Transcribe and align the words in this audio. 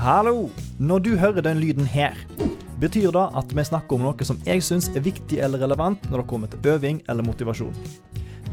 Hallo! 0.00 0.48
Når 0.78 0.98
du 1.04 1.10
hører 1.20 1.42
den 1.44 1.58
lyden 1.60 1.84
her, 1.84 2.14
betyr 2.80 3.10
det 3.12 3.24
at 3.36 3.50
vi 3.52 3.64
snakker 3.68 3.98
om 3.98 4.06
noe 4.06 4.24
som 4.24 4.38
jeg 4.46 4.62
syns 4.64 4.86
er 4.96 5.04
viktig 5.04 5.42
eller 5.44 5.60
relevant 5.60 6.06
når 6.08 6.22
det 6.22 6.30
kommer 6.30 6.48
til 6.48 6.68
øving 6.72 7.02
eller 7.04 7.26
motivasjon. 7.26 7.76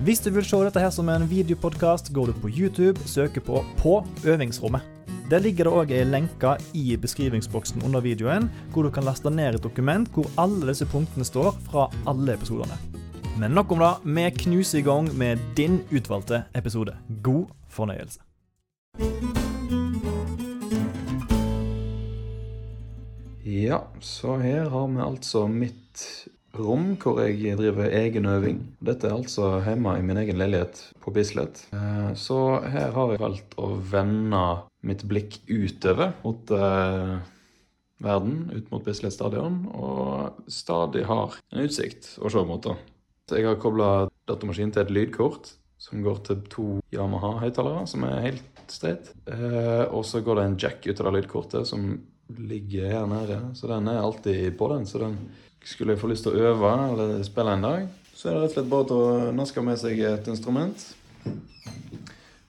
Hvis 0.04 0.20
du 0.25 0.28
vil 0.36 0.44
se 0.44 0.60
dette 0.65 0.83
her 0.83 0.91
som 0.91 1.07
en 1.07 1.23
videopodkast, 1.31 2.12
går 2.12 2.33
du 2.33 2.41
på 2.41 2.52
YouTube 2.52 2.99
søker 3.07 3.39
på 3.47 3.63
På 3.79 4.04
øvingsrommet. 4.28 4.83
Der 5.31 5.39
ligger 5.39 5.70
det 5.70 5.73
òg 5.79 5.96
ei 5.96 6.04
lenke 6.04 6.57
i 6.75 6.97
beskrivingsboksen 6.99 7.88
under 7.88 8.04
videoen, 8.04 8.52
hvor 8.74 8.84
du 8.84 8.92
kan 8.92 9.08
laste 9.08 9.32
ned 9.32 9.56
et 9.56 9.64
dokument 9.64 10.12
hvor 10.12 10.28
alle 10.38 10.68
disse 10.68 10.86
punktene 10.92 11.24
står 11.24 11.56
fra 11.72 11.88
alle 12.06 12.36
episodene. 12.36 12.76
Men 13.40 13.56
nok 13.56 13.72
om 13.72 13.88
det. 13.88 13.96
Vi 14.04 14.29
knuser 14.44 14.79
i 14.79 14.84
gang 14.84 15.14
med 15.16 15.40
din 15.56 15.79
utvalgte 15.96 16.44
episode. 16.55 16.98
God 17.23 17.45
fornøyelse. 17.70 18.20
Ja, 23.48 23.86
så 24.04 24.34
her 24.44 24.66
har 24.74 24.88
vi 24.92 25.00
altså 25.00 25.46
mitt 25.48 26.02
rom 26.58 26.98
hvor 27.00 27.22
jeg 27.24 27.55
driver 27.55 27.94
egen 27.96 28.26
øving. 28.28 28.58
Dette 28.84 29.08
er 29.08 29.16
altså 29.16 29.62
hjemme 29.64 29.94
i 29.96 30.04
min 30.04 30.20
egen 30.20 30.40
leilighet 30.42 30.82
på 31.04 31.14
Bislett. 31.16 31.62
Eh, 31.72 32.10
Så 32.20 32.60
her 32.66 32.91
har 32.91 33.14
jeg 33.14 33.22
valgt 33.22 33.55
å 33.55 33.70
vende 33.80 34.41
mitt 34.84 35.05
blikk 35.08 35.40
utover 35.48 36.12
mot 36.26 36.52
eh, 36.52 37.14
verden, 38.04 38.52
ut 38.52 38.68
mot 38.74 38.84
Bislett 38.84 39.16
stadion, 39.16 39.62
og 39.72 40.44
stadig 40.52 41.05
har 41.08 41.40
en 41.54 41.64
utsikt 41.64 42.18
å 42.20 42.34
se 42.34 42.44
mot. 42.44 42.62
da. 42.68 42.76
Så 43.30 43.40
jeg 43.40 43.48
har 43.48 43.62
kobla 43.64 44.10
datamaskinen 44.27 44.76
til 44.76 44.84
et 44.84 44.91
lydkort 44.91 45.54
som 45.80 46.04
går 46.04 46.20
til 46.27 46.44
to 46.52 46.68
Yamaha-høyttalere, 46.91 47.88
som 47.88 48.04
er 48.04 48.26
helt 48.27 48.68
streit. 48.68 49.14
Eh, 49.30 49.88
og 49.88 50.04
så 50.04 50.20
går 50.20 50.36
det 50.36 50.46
en 50.50 50.60
jack 50.60 50.84
ut 50.88 51.00
av 51.00 51.14
det 51.14 51.22
lydkortet 51.22 51.68
som 51.70 51.94
ligger 52.36 52.91
her 52.91 53.08
nede, 53.09 53.40
så 53.55 53.70
den 53.72 53.88
er 53.88 54.02
alltid 54.02 54.58
på 54.58 54.70
den. 54.73 54.85
Så 54.85 55.02
den 55.04 55.18
skulle 55.63 55.96
jeg 55.96 56.02
få 56.02 56.12
lyst 56.12 56.27
til 56.27 56.35
å 56.35 56.52
øve 56.52 56.74
eller 56.91 57.18
spille 57.27 57.57
en 57.57 57.68
dag, 57.68 57.88
så 58.18 58.29
er 58.29 58.34
det 58.34 58.41
rett 58.41 58.52
og 58.52 58.57
slett 58.57 58.71
bare 58.71 58.90
til 58.90 59.04
å 59.04 59.35
naske 59.38 59.63
med 59.63 59.79
seg 59.82 59.99
et 60.07 60.32
instrument. 60.32 60.87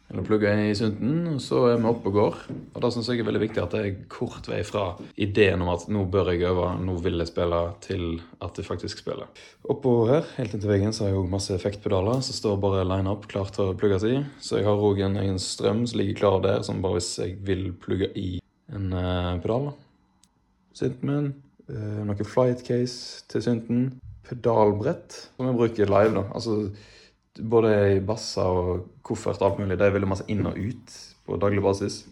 Eller 0.09 0.25
plugge 0.25 0.49
i 0.65 0.73
sunten, 0.73 1.17
og 1.35 1.41
så 1.45 1.67
er 1.69 1.83
vi 1.83 1.89
oppe 1.91 2.09
og 2.09 2.15
går. 2.17 2.37
Og 2.73 2.79
da 2.81 2.89
syns 2.89 3.11
jeg 3.13 3.21
er 3.21 3.27
veldig 3.29 3.43
viktig 3.43 3.61
at 3.61 3.75
det 3.77 3.83
er 3.85 3.99
kort 4.09 4.49
vei 4.49 4.63
fra 4.65 4.87
ideen 5.21 5.61
om 5.61 5.69
at 5.75 5.85
nå 5.93 6.07
bør 6.09 6.31
jeg 6.33 6.47
øve, 6.49 6.71
nå 6.81 6.95
vil 7.05 7.21
jeg 7.21 7.29
spille, 7.29 7.61
til 7.85 8.07
at 8.41 8.57
jeg 8.57 8.65
faktisk 8.71 9.05
spiller. 9.05 9.29
Oppå 9.69 9.93
her, 10.09 10.25
helt 10.39 10.57
inntil 10.57 10.73
veggen, 10.73 10.97
så 10.97 11.05
har 11.05 11.13
jeg 11.13 11.19
jo 11.19 11.29
masse 11.29 11.53
effektpedaler 11.53 12.25
som 12.25 12.41
står 12.41 12.57
bare 12.65 12.89
line 12.89 13.13
up, 13.13 13.29
klart 13.29 13.53
til 13.59 13.69
å 13.69 13.77
plugges 13.77 14.09
i. 14.09 14.17
Så 14.41 14.63
jeg 14.63 14.71
har 14.71 14.89
òg 14.89 15.05
en 15.05 15.21
egen 15.21 15.41
strøm 15.45 15.85
som 15.85 16.01
ligger 16.01 16.23
klar 16.23 16.41
der, 16.47 16.65
som 16.65 16.81
bare 16.81 17.03
hvis 17.03 17.13
jeg 17.21 17.37
vil 17.45 17.69
plugge 17.77 18.09
i 18.17 18.39
en 18.75 18.93
eh, 18.93 19.33
pedal. 19.43 19.71
Synten 20.77 21.11
min, 21.11 21.33
eh, 21.71 22.03
noe 22.09 22.29
flight 22.29 22.63
case 22.67 23.25
til 23.31 23.45
synten, 23.45 23.89
pedalbrett 24.29 25.17
som 25.37 25.49
jeg 25.49 25.59
bruker 25.59 25.91
live, 25.91 26.15
da. 26.19 26.27
Altså 26.37 26.69
både 27.39 28.01
basser 28.07 28.45
og 28.45 28.87
koffert 29.07 29.41
og 29.43 29.53
alt 29.53 29.63
mulig. 29.63 29.79
Det 29.79 29.87
er 29.87 29.97
veldig 29.97 30.11
masse 30.11 30.29
inn 30.31 30.47
og 30.49 30.59
ut 30.59 30.97
på 31.27 31.41
daglig 31.41 31.65
basis. 31.65 32.03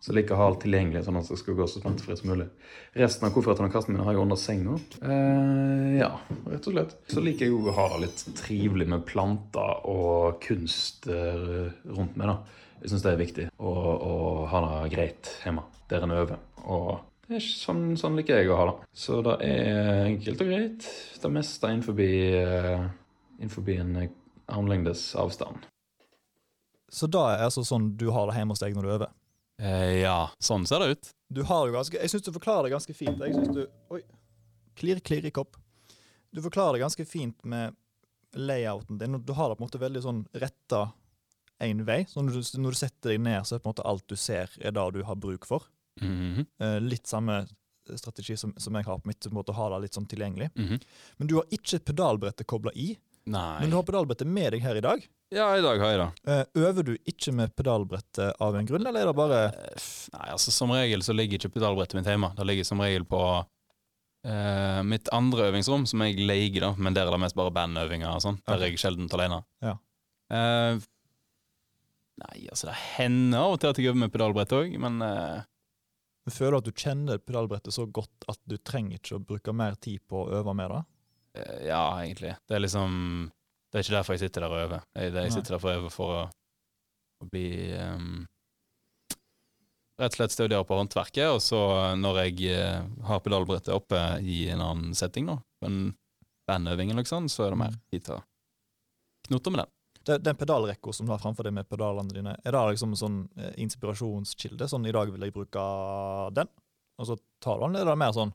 Så 0.00 0.14
jeg 0.14 0.22
liker 0.22 0.32
å 0.32 0.40
ha 0.40 0.44
alt 0.48 0.62
tilgjengelig, 0.64 1.02
sånn 1.04 1.18
at 1.20 1.26
det 1.28 1.36
skal 1.36 1.56
gå 1.58 1.64
så 1.68 1.82
smertefritt 1.82 2.22
som 2.22 2.30
mulig. 2.32 2.46
Resten 2.96 3.26
av 3.28 3.34
koffertene 3.34 3.68
og 3.68 3.74
kassene 3.74 3.98
mine 3.98 4.06
har 4.06 4.14
jeg 4.16 4.22
under 4.22 4.38
senga. 4.40 4.78
Eh, 5.04 5.98
ja, 5.98 6.08
rett 6.48 6.68
og 6.70 6.72
slett. 6.72 6.94
Så 7.12 7.20
liker 7.20 7.44
jeg 7.44 7.52
jo 7.52 7.66
å 7.68 7.74
ha 7.76 7.84
det 7.92 8.06
litt 8.06 8.22
trivelig 8.38 8.86
med 8.88 9.04
planter 9.08 9.84
og 9.92 10.40
kunst 10.46 11.04
eh, 11.12 11.68
rundt 11.92 12.16
meg, 12.16 12.32
da. 12.32 12.59
Jeg 12.80 12.92
syns 12.92 13.04
det 13.04 13.12
er 13.12 13.20
viktig 13.20 13.46
å, 13.60 13.70
å 13.70 14.14
ha 14.48 14.60
det 14.64 14.92
greit 14.94 15.30
hjemme, 15.44 15.66
der 15.90 16.06
en 16.06 16.14
øver. 16.16 16.38
Og 16.64 17.00
det 17.30 17.36
er 17.36 17.42
ikke 17.44 17.58
sånn, 17.60 17.82
sånn 18.00 18.16
liker 18.18 18.40
jeg 18.40 18.50
å 18.50 18.56
ha 18.58 18.68
det. 18.70 18.76
Så 18.96 19.20
det 19.22 19.36
er 19.46 20.00
enkelt 20.08 20.40
og 20.42 20.48
greit. 20.50 20.86
Det 21.22 21.30
meste 21.30 21.68
innenfor, 21.70 22.00
eh, 22.02 22.86
innenfor 23.38 23.68
en 23.76 23.92
armlengdes 24.50 25.04
avstand. 25.20 25.68
Så 26.90 27.06
da 27.06 27.28
er 27.36 27.44
altså 27.46 27.62
sånn 27.62 27.92
du 28.00 28.08
har 28.10 28.26
det 28.26 28.40
hjemme 28.40 28.56
hos 28.56 28.64
deg 28.64 28.74
når 28.74 28.88
du 28.88 28.92
øver? 28.96 29.12
Eh, 29.60 30.00
ja, 30.00 30.30
sånn 30.42 30.66
ser 30.66 30.82
det 30.82 30.96
ut. 30.96 31.12
Du 31.30 31.44
har 31.46 31.68
jo 31.68 31.76
ganske, 31.76 32.00
Jeg 32.00 32.10
syns 32.10 32.26
du 32.26 32.32
forklarer 32.34 32.66
det 32.66 32.74
ganske 32.74 32.96
fint. 32.96 33.20
Jeg 33.20 33.36
synes 33.36 33.54
du, 33.54 33.62
Oi. 33.94 34.02
Klirr, 34.80 34.98
klirr 35.04 35.28
i 35.28 35.30
kopp. 35.34 35.58
Du 36.34 36.40
forklarer 36.42 36.78
det 36.78 36.82
ganske 36.82 37.04
fint 37.06 37.44
med 37.44 37.76
layouten 38.34 38.98
din. 38.98 39.20
Du 39.22 39.32
har 39.36 39.50
det 39.50 39.58
på 39.58 39.62
en 39.62 39.68
måte 39.68 39.82
veldig 39.82 40.02
sånn 40.02 40.24
retta 40.34 40.88
én 41.60 41.84
vei. 41.86 42.04
Så 42.08 42.22
når 42.24 42.38
du, 42.38 42.58
når 42.62 42.76
du 42.76 42.78
setter 42.80 43.12
deg 43.14 43.20
ned, 43.24 43.46
så 43.46 43.56
er 43.56 43.62
på 43.62 43.68
en 43.70 43.74
måte 43.74 43.86
alt 43.88 44.06
du 44.08 44.16
ser, 44.16 44.50
er 44.60 44.72
det 44.76 44.86
du 44.96 45.02
har 45.06 45.16
bruk 45.16 45.46
for. 45.48 45.66
Mhm, 46.00 46.46
Eh, 46.60 46.78
litt 46.80 47.06
samme 47.06 47.42
strategi 47.96 48.36
som, 48.38 48.52
som 48.56 48.74
jeg 48.78 48.84
har 48.86 48.98
på 49.02 49.06
mitt, 49.10 49.20
på 49.24 49.32
en 49.32 49.38
måte 49.40 49.50
å 49.52 49.56
ha 49.58 49.68
det 49.74 49.82
litt 49.88 49.94
sånn 49.98 50.06
tilgjengelig. 50.08 50.50
mhm. 50.56 50.80
Men 51.18 51.28
du 51.28 51.34
har 51.40 51.44
ikke 51.50 51.80
pedalbrettet 51.90 52.46
kobla 52.46 52.70
i. 52.74 52.96
Nei. 53.26 53.60
Men 53.60 53.70
du 53.70 53.76
har 53.76 53.82
pedalbrettet 53.84 54.26
med 54.26 54.52
deg 54.54 54.62
her 54.62 54.76
i 54.76 54.80
dag. 54.80 55.02
Ja, 55.30 55.50
i 55.56 55.60
dag 55.62 55.78
har 55.78 55.90
jeg 55.90 55.98
det. 56.00 56.10
Eh, 56.32 56.44
øver 56.64 56.84
du 56.84 56.96
ikke 57.06 57.32
med 57.34 57.54
pedalbrettet 57.54 58.34
av 58.40 58.56
en 58.56 58.66
grunn, 58.66 58.86
eller 58.86 59.02
er 59.02 59.06
det 59.10 59.16
bare 59.16 59.40
Eh, 59.52 59.88
Nei, 60.14 60.28
altså 60.32 60.50
Som 60.50 60.70
regel 60.72 61.00
så 61.02 61.12
ligger 61.14 61.38
ikke 61.38 61.52
pedalbrettet 61.58 61.94
mitt 61.94 62.06
hjemme. 62.06 62.34
Det 62.34 62.46
ligger 62.46 62.64
som 62.64 62.80
regel 62.80 63.04
på 63.04 63.22
Uh, 64.22 64.82
mitt 64.84 65.08
andre 65.16 65.46
øvingsrom, 65.48 65.86
som 65.88 66.02
jeg 66.04 66.18
leier, 66.28 66.60
da, 66.60 66.74
men 66.76 66.92
der 66.92 67.06
er 67.08 67.14
det 67.14 67.20
mest 67.22 67.34
bare 67.38 67.50
bandøvinger 67.56 68.10
og 68.12 68.20
sånn. 68.20 68.36
Der 68.44 68.58
er 68.60 68.68
jeg 68.68 68.76
sjelden 68.82 69.08
alene. 69.16 69.38
Ja. 69.64 69.78
Eh, 70.30 70.76
nei, 72.20 72.44
altså 72.52 72.70
det 72.70 72.76
hender 72.96 73.40
av 73.40 73.54
og 73.54 73.60
til 73.62 73.72
at 73.72 73.80
jeg 73.80 73.90
øver 73.90 74.02
med 74.04 74.12
pedalbrett 74.14 74.54
òg, 74.56 74.76
men 74.82 75.00
Men 76.20 76.34
Føler 76.36 76.52
du 76.52 76.58
at 76.60 76.68
du 76.68 76.80
kjenner 76.82 77.18
pedalbrettet 77.18 77.74
så 77.74 77.86
godt 77.88 78.26
at 78.28 78.38
du 78.44 78.58
trenger 78.60 78.98
ikke 78.98 79.16
å 79.16 79.22
bruke 79.24 79.54
mer 79.56 79.76
tid 79.80 80.02
på 80.06 80.20
å 80.20 80.40
øve 80.40 80.52
med 80.54 80.68
det? 80.70 80.80
Uh, 81.38 81.60
ja, 81.64 81.84
egentlig. 82.02 82.34
Det 82.46 82.56
er 82.56 82.64
liksom 82.64 83.30
Det 83.70 83.78
er 83.78 83.86
ikke 83.86 83.96
derfor 83.96 84.16
jeg 84.16 84.24
sitter 84.26 84.44
der 84.44 84.54
og 84.54 84.64
øver. 84.66 84.84
Jeg, 84.98 85.14
det, 85.14 85.24
jeg 85.24 85.34
sitter 85.38 85.56
der 85.56 85.62
for 85.62 85.70
å 85.70 85.78
øve 85.78 85.90
for 85.94 86.18
å, 86.18 86.20
å 87.22 87.30
bli 87.30 87.48
um, 87.78 88.26
Rett 90.00 90.14
og 90.14 90.16
slett 90.16 90.32
studere 90.32 90.64
på 90.64 90.76
håndverket, 90.78 91.26
og 91.28 91.42
så 91.44 91.58
når 92.00 92.22
jeg 92.22 92.54
uh, 92.56 92.86
har 93.04 93.20
pedalbrettet 93.20 93.74
oppe 93.74 93.98
i 94.24 94.46
en 94.48 94.62
annen 94.64 94.94
setting, 94.96 95.28
da, 95.28 95.36
på 95.60 95.72
bandøvingen 96.48 96.96
liksom, 96.96 97.28
så 97.28 97.44
er 97.44 97.52
det 97.52 97.58
mer 97.60 97.74
tid 97.92 98.06
til 98.06 98.16
å 98.16 98.22
knote 99.28 99.52
med 99.52 99.60
den. 99.60 99.74
Den 100.08 100.36
pedalrekka 100.36 100.92
som 100.96 101.06
du 101.06 101.12
har 101.12 101.20
framfor 101.20 101.44
deg 101.44 101.52
med 101.52 101.68
pedalene 101.68 102.08
dine, 102.14 102.32
er 102.40 102.54
det 102.54 102.60
liksom 102.72 102.94
en 102.94 103.00
sånn 103.00 103.18
eh, 103.36 103.50
inspirasjonskilde? 103.60 104.68
Sånn 104.70 104.86
i 104.88 104.94
dag 104.96 105.10
vil 105.12 105.26
jeg 105.26 105.34
bruke 105.34 105.64
den, 106.36 106.48
og 106.96 107.08
så 107.10 107.18
tar 107.44 107.58
du 107.60 107.66
den? 107.66 107.76
Eller 107.76 107.90
er 107.90 107.96
det 107.98 108.00
mer 108.00 108.14
sånn 108.16 108.32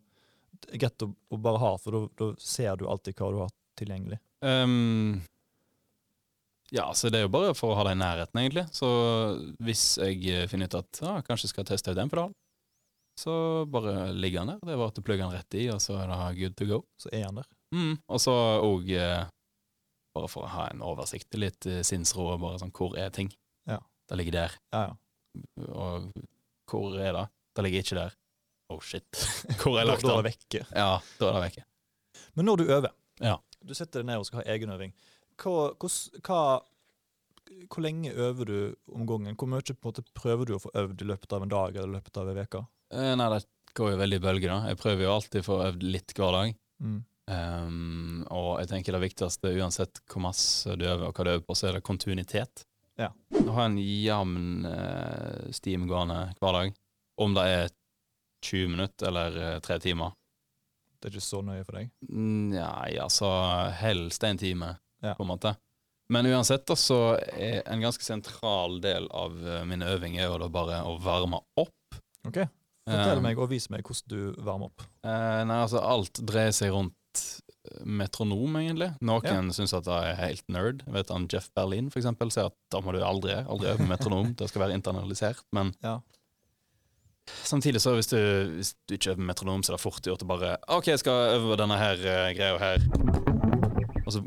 greit 0.77 1.05
å, 1.05 1.09
å 1.33 1.39
bare 1.41 1.61
ha, 1.63 1.71
for 1.81 2.05
da- 2.17 2.31
ser 2.39 2.77
du 2.77 2.85
alltid 2.89 3.17
hva 3.17 3.31
du 3.33 3.39
har 3.41 3.49
tilgjengelig? 3.81 4.19
Um, 4.45 5.23
ja, 6.73 6.85
så 6.93 7.09
det 7.09 7.19
er 7.19 7.25
jo 7.27 7.33
bare 7.33 7.53
for 7.57 7.73
å 7.73 7.77
ha 7.79 7.85
det 7.89 7.95
i 7.97 8.01
nærheten, 8.01 8.41
egentlig. 8.41 8.65
Så 8.73 8.87
hvis 9.65 9.83
jeg 10.01 10.21
eh, 10.31 10.47
finner 10.51 10.69
ut 10.69 10.79
at 10.79 11.01
ah, 11.05 11.19
kanskje 11.25 11.49
skal 11.51 11.67
teste 11.67 11.93
ut 11.93 12.01
en 12.01 12.09
pedal, 12.13 12.33
så 13.19 13.65
bare 13.71 14.09
ligger 14.13 14.43
den 14.43 14.53
der. 14.53 14.61
Det 14.65 14.73
er 14.73 14.79
bare 14.81 14.91
at 14.91 14.97
du 14.97 15.05
plugger 15.05 15.25
den 15.25 15.37
rett 15.37 15.57
i, 15.57 15.65
og 15.71 15.79
så 15.81 15.97
er 16.01 16.09
det 16.11 16.39
good 16.41 16.57
to 16.59 16.65
go. 16.69 16.79
Så 16.99 17.09
er 17.13 17.25
den 17.29 17.41
der. 17.41 17.49
Mm. 17.75 17.93
Og 18.11 18.21
så 18.21 18.33
òg 18.65 18.89
eh, 18.95 19.21
bare 20.15 20.29
for 20.31 20.45
å 20.47 20.51
ha 20.55 20.67
en 20.71 20.83
oversikt, 20.85 21.35
litt 21.39 21.65
eh, 21.69 21.81
sinnsro, 21.85 22.29
og 22.33 22.41
bare 22.43 22.59
sånn 22.61 22.73
hvor 22.75 22.95
er 22.99 23.11
ting? 23.15 23.29
Ja. 23.69 23.79
Det 24.09 24.17
ligger 24.19 24.37
der. 24.39 24.55
Ja, 24.73 24.83
ja. 24.89 24.95
Og 25.67 26.11
hvor 26.71 26.95
er 26.99 27.11
det? 27.17 27.25
Det 27.55 27.63
ligger 27.65 27.83
ikke 27.83 27.97
der. 27.99 28.13
Oh 28.73 28.79
shit. 28.81 29.05
Hvor 29.61 29.75
er 29.77 29.85
Da, 29.85 29.91
lagt 29.91 30.01
da 30.07 30.13
er 30.15 30.23
det 30.23 30.29
vekke. 30.31 30.59
Ja, 30.73 30.87
da 31.19 31.27
er 31.29 31.35
det 31.35 31.41
vekke. 31.43 31.63
Men 32.33 32.47
når 32.49 32.57
du 32.57 32.63
øver, 32.73 32.93
Ja. 33.21 33.35
du 33.61 33.73
setter 33.77 34.01
deg 34.01 34.07
ned 34.09 34.17
og 34.23 34.25
skal 34.25 34.41
ha 34.41 34.45
egenøving, 34.55 34.93
hva, 35.43 35.53
hva, 35.77 36.39
hvor 37.69 37.83
lenge 37.85 38.09
øver 38.15 38.49
du 38.49 38.57
om 38.89 39.05
gangen? 39.05 39.35
Hvor 39.37 39.51
mye 39.51 39.75
måte, 39.85 40.01
prøver 40.17 40.49
du 40.49 40.55
å 40.57 40.61
få 40.63 40.71
øvd 40.81 41.03
i 41.05 41.09
løpet 41.11 41.35
av 41.37 41.45
en 41.45 41.53
dag 41.53 41.75
eller 41.77 41.91
i 41.91 41.97
løpet 41.99 42.17
av 42.17 42.31
en 42.31 42.41
uke? 42.41 42.63
Eh, 42.95 43.11
nei, 43.19 43.29
det 43.35 43.43
går 43.77 43.91
jo 43.93 43.99
veldig 44.01 44.17
i 44.19 44.23
bølger, 44.25 44.49
da. 44.55 44.59
Jeg 44.71 44.81
prøver 44.81 45.05
jo 45.05 45.13
alltid 45.13 45.43
å 45.43 45.47
få 45.51 45.59
øvd 45.67 45.85
litt 45.85 46.15
hver 46.17 46.35
dag. 46.39 46.55
Mm. 46.81 46.97
Um, 47.31 48.21
og 48.29 48.59
jeg 48.61 48.69
tenker 48.69 48.95
det 48.95 49.01
viktigste, 49.07 49.53
uansett 49.57 50.01
hvor 50.11 50.21
masse 50.27 50.75
du 50.77 50.85
øver, 50.85 51.07
og 51.09 51.15
hva 51.17 51.25
du 51.25 51.31
øver 51.33 51.45
på, 51.47 51.55
så 51.57 51.69
er 51.69 51.77
det 51.79 51.85
kontinuitet. 51.87 52.65
Ja. 53.01 53.09
Å 53.41 53.55
ha 53.57 53.65
en 53.67 53.79
jevn 53.81 54.67
uh, 54.69 55.47
steam 55.55 55.87
gående 55.89 56.19
hver 56.39 56.59
dag. 56.59 56.77
Om 57.21 57.35
det 57.37 57.47
er 57.49 57.73
20 58.45 58.71
minutter 58.75 59.07
eller 59.09 59.37
eh, 59.41 59.59
tre 59.63 59.77
timer. 59.81 60.11
Det 60.99 61.07
er 61.09 61.15
ikke 61.15 61.23
så 61.25 61.39
nøye 61.45 61.63
for 61.65 61.79
deg? 61.79 61.87
Nei, 62.11 62.97
altså 63.01 63.29
helst 63.79 64.23
en 64.27 64.37
time, 64.41 64.75
Ja. 65.01 65.13
på 65.15 65.23
en 65.23 65.31
måte. 65.31 65.55
Men 66.09 66.27
uansett, 66.29 66.65
da, 66.67 66.75
så 66.77 67.15
er 67.33 67.63
en 67.65 67.81
ganske 67.81 68.03
sentral 68.05 68.77
del 68.83 69.07
av 69.09 69.33
eh, 69.47 69.63
min 69.65 69.81
øving 69.81 70.19
er 70.19 70.27
jo 70.29 70.37
da 70.43 70.49
bare 70.53 70.83
å 70.85 70.97
varme 71.01 71.39
opp. 71.57 71.97
Ok, 72.27 72.43
Fortell 72.85 73.17
Eh, 73.17 73.23
meg 73.23 73.39
og 73.41 73.49
vis 73.49 73.65
meg 73.73 73.81
hvordan 73.87 74.11
du 74.11 74.43
varmer 74.45 74.69
opp. 74.69 74.83
Uh, 75.01 75.41
nei, 75.49 75.57
altså 75.63 75.81
alt 75.81 76.21
dreier 76.21 76.53
seg 76.53 76.73
rundt 76.75 76.93
eh, 76.93 77.04
metronom, 77.85 78.55
egentlig. 78.59 78.91
Noen 79.01 79.23
Ja. 79.25 79.39
syns 79.55 79.73
at 79.73 79.85
det 79.87 79.93
er 79.93 80.15
helt 80.19 80.43
nerd. 80.49 80.83
Jeg 80.85 80.93
vet 80.93 81.09
han 81.09 81.27
Jeff 81.31 81.49
Berlin, 81.55 81.89
for 81.89 81.99
eksempel, 81.99 82.29
sier 82.31 82.45
at 82.51 82.55
da 82.71 82.81
må 82.81 82.91
du 82.93 82.99
aldri, 83.01 83.33
aldri 83.45 83.71
øve 83.73 83.87
metronom. 83.89 84.35
Det 84.37 84.49
skal 84.49 84.61
være 84.67 84.77
internalisert. 84.77 85.41
Men 85.51 85.73
Ja. 85.83 85.99
Samtidig 87.43 87.81
så 87.81 87.95
hvis 87.97 88.07
du, 88.11 88.17
hvis 88.59 88.75
du 88.87 88.93
ikke 88.95 89.15
øver 89.15 89.25
metronom, 89.25 89.63
så 89.65 89.73
er 89.73 89.77
det 89.77 89.81
fort 89.81 90.01
gjort 90.05 90.21
å 90.21 90.27
bare 90.29 90.57
OK, 90.69 90.85
jeg 90.91 90.99
skal 91.01 91.39
øve 91.39 91.57
denne 91.57 91.77
her 91.79 91.97
uh, 91.97 92.33
greia 92.37 92.57
her. 92.61 92.77
Og 94.05 94.13
så 94.13 94.21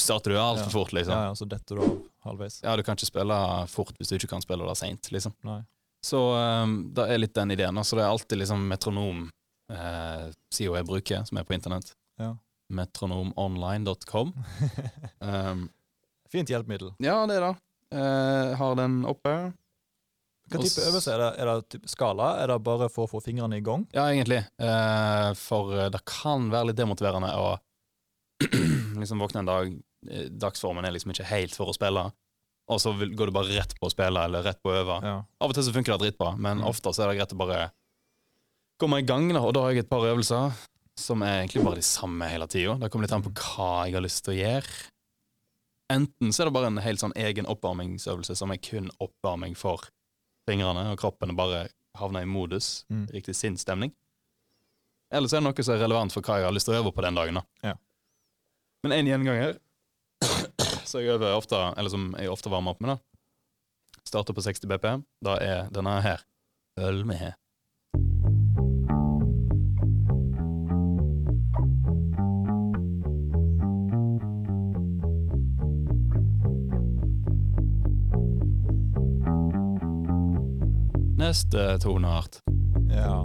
starter 0.00 0.32
du 0.32 0.38
altfor 0.40 0.70
Ja. 0.70 0.72
fort, 0.72 0.92
liksom. 0.96 1.12
Ja, 1.12 1.20
Ja. 1.20 1.28
ja, 1.28 1.34
så 1.34 1.48
detter 1.48 1.76
du 1.76 1.82
av 1.82 1.98
halvveis. 2.24 2.60
du 2.62 2.82
kan 2.82 2.96
ikke 2.96 3.10
spille 3.12 3.68
fort 3.68 3.92
hvis 3.98 4.08
du 4.08 4.16
ikke 4.16 4.28
kan 4.32 4.40
spille 4.40 4.66
det 4.66 4.76
seint, 4.78 5.10
liksom. 5.12 5.34
Nei. 5.44 5.60
Så 6.02 6.18
um, 6.64 6.90
det 6.94 7.04
er 7.10 7.18
litt 7.18 7.34
den 7.34 7.50
ideen. 7.50 7.76
Altså 7.78 7.96
det 7.96 8.02
er 8.04 8.10
alltid 8.10 8.38
liksom 8.38 8.64
metronom 8.66 9.28
eh, 9.70 10.32
jeg 10.58 10.84
bruker, 10.86 11.24
som 11.28 11.38
er 11.38 11.44
på 11.44 11.54
internett. 11.54 11.92
Ja. 12.20 12.36
Metronomonline.com. 12.72 14.32
um, 15.20 15.68
Fint 16.32 16.48
hjelpemiddel. 16.48 16.94
ja, 17.04 17.18
det 17.28 17.36
er 17.40 17.44
det. 17.48 17.54
Uh, 17.92 18.54
har 18.56 18.76
den 18.78 19.02
oppe. 19.04 19.32
Hva 20.52 20.60
type 20.64 20.84
øvelse 20.88 21.12
er 21.12 21.20
det? 21.20 21.28
Er 21.42 21.48
det 21.50 21.68
typ 21.74 21.84
skala? 21.92 22.30
Er 22.42 22.48
det 22.52 22.56
bare 22.64 22.88
for 22.92 23.04
å 23.06 23.10
få 23.10 23.20
fingrene 23.24 23.58
i 23.60 23.64
gang? 23.64 23.84
Ja, 23.92 24.06
egentlig. 24.12 24.40
Uh, 24.60 25.32
for 25.38 25.70
eh, 25.76 25.90
det 25.92 26.00
kan 26.08 26.48
være 26.52 26.70
litt 26.70 26.80
demotiverende 26.80 27.30
å 27.36 27.50
liksom 29.00 29.20
våkne 29.22 29.44
en 29.44 29.50
dag 29.52 29.74
Dagsformen 30.42 30.82
er 30.88 30.90
liksom 30.96 31.12
ikke 31.14 31.28
helt 31.28 31.52
for 31.54 31.70
å 31.70 31.74
spille, 31.76 32.00
og 32.66 32.78
så 32.82 32.90
går 32.98 33.28
du 33.30 33.34
bare 33.36 33.54
rett 33.54 33.76
på 33.78 33.86
å 33.86 33.92
spille 33.92 34.24
eller 34.26 34.42
rett 34.42 34.58
på 34.58 34.72
å 34.72 34.80
øve. 34.80 34.96
Ja. 35.06 35.12
Av 35.38 35.52
og 35.52 35.54
til 35.54 35.62
så 35.62 35.70
funker 35.76 35.94
det 35.94 36.08
dritbra, 36.08 36.32
men 36.34 36.58
Mm. 36.58 36.64
ofte 36.72 36.90
så 36.90 37.04
er 37.04 37.12
det 37.12 37.20
greit 37.20 37.34
å 37.36 37.38
bare 37.38 37.60
komme 38.82 38.98
i 38.98 39.06
gang, 39.06 39.28
da. 39.30 39.44
Og 39.46 39.54
da 39.54 39.62
har 39.62 39.70
jeg 39.76 39.84
et 39.84 39.90
par 39.92 40.02
øvelser 40.08 40.56
som 40.98 41.22
er 41.24 41.42
egentlig 41.42 41.62
bare 41.64 41.78
de 41.80 41.86
samme 41.86 42.26
hele 42.28 42.46
tida. 42.50 42.74
Det 42.78 42.90
kommer 42.92 43.06
litt 43.06 43.14
an 43.16 43.24
på 43.24 43.32
hva 43.32 43.86
jeg 43.88 43.94
har 43.96 44.04
lyst 44.04 44.24
til 44.26 44.34
å 44.34 44.40
gjøre. 44.40 44.72
Enten 45.92 46.32
så 46.32 46.42
er 46.42 46.48
det 46.48 46.54
bare 46.56 46.70
en 46.70 46.80
helt 46.84 47.00
sånn 47.02 47.14
egen 47.20 47.48
oppvarmingsøvelse 47.50 48.36
som 48.38 48.52
er 48.54 48.60
kun 48.64 48.90
oppvarming 49.02 49.56
for 49.58 49.84
fingrene, 50.48 50.86
og 50.92 50.98
kroppen 51.00 51.34
bare 51.36 51.66
havner 52.00 52.22
i 52.24 52.28
modus, 52.28 52.84
Mm. 52.90 53.06
riktig 53.12 53.34
sinnsstemning. 53.36 53.92
Eller 55.12 55.28
så 55.28 55.36
er 55.36 55.40
det 55.40 55.48
noe 55.52 55.62
som 55.64 55.74
er 55.74 55.82
relevant 55.84 56.12
for 56.12 56.22
hva 56.22 56.38
jeg 56.40 56.44
har 56.48 56.52
lyst 56.52 56.64
til 56.66 56.74
å 56.74 56.80
øve 56.82 56.92
på 56.94 57.02
den 57.02 57.14
dagen. 57.14 57.34
da. 57.34 57.42
Ja. 57.62 57.74
Men 58.82 58.92
en 58.92 59.06
gjenganger 59.06 59.58
så 60.88 61.00
jeg 61.00 61.08
øver 61.12 61.36
ofte, 61.36 61.56
eller 61.76 61.90
som 61.90 62.14
jeg 62.18 62.28
ofte 62.30 62.48
varmer 62.50 62.70
opp 62.72 62.80
med, 62.80 62.96
da. 62.96 62.98
Starter 64.04 64.32
på 64.34 64.42
60 64.42 64.66
BPM. 64.66 65.04
Da 65.22 65.36
er 65.36 65.68
denne 65.70 66.00
her. 66.02 66.24
Følg 66.78 67.04
Neste 81.32 81.78
toneart. 81.80 82.40
ja. 82.92 83.22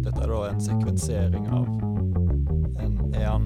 Dette 0.00 0.22
er 0.24 0.30
da 0.30 0.38
en 0.48 0.60
sekvensering 0.64 1.44
av 1.52 1.66
en 2.80 2.94
Er 3.12 3.26
han 3.26 3.44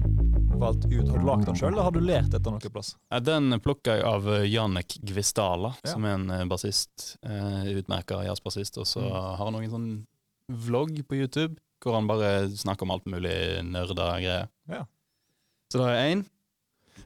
valgt 0.61 0.85
ut 0.87 1.09
Har 1.11 1.19
du 1.19 1.25
lagd 1.27 1.43
den 1.49 1.57
sjøl, 1.59 1.73
eller 1.73 1.89
har 1.89 1.91
du 1.91 1.99
lært 1.99 2.31
etter 2.37 2.55
noe 2.55 2.71
plass? 2.71 2.93
Den 3.27 3.51
plukka 3.59 3.97
jeg 3.97 4.07
av 4.07 4.29
eh, 4.31 4.45
Janek 4.47 4.95
Gvistala, 5.11 5.73
Ja. 5.83 5.91
som 5.91 6.07
er 6.07 6.15
en 6.21 6.29
eh, 6.31 6.45
bassist. 6.47 7.17
Eh, 7.25 7.67
Utmerka 7.81 8.21
jazzbassist. 8.23 8.79
Og 8.79 8.87
så 8.87 9.03
Mm. 9.03 9.11
har 9.11 9.43
han 9.43 9.53
noen 9.59 9.69
sånn 9.75 9.91
vlogg 10.69 11.03
på 11.11 11.19
YouTube 11.19 11.57
hvor 11.83 11.99
han 11.99 12.07
bare 12.07 12.47
snakker 12.47 12.83
om 12.87 12.91
alt 12.95 13.11
mulig 13.11 13.35
nerda 13.67 14.07
greier. 14.23 14.47
Ja. 14.69 14.85
Så 15.69 15.83
da 15.83 15.91
er 15.91 16.15
én. 16.15 16.25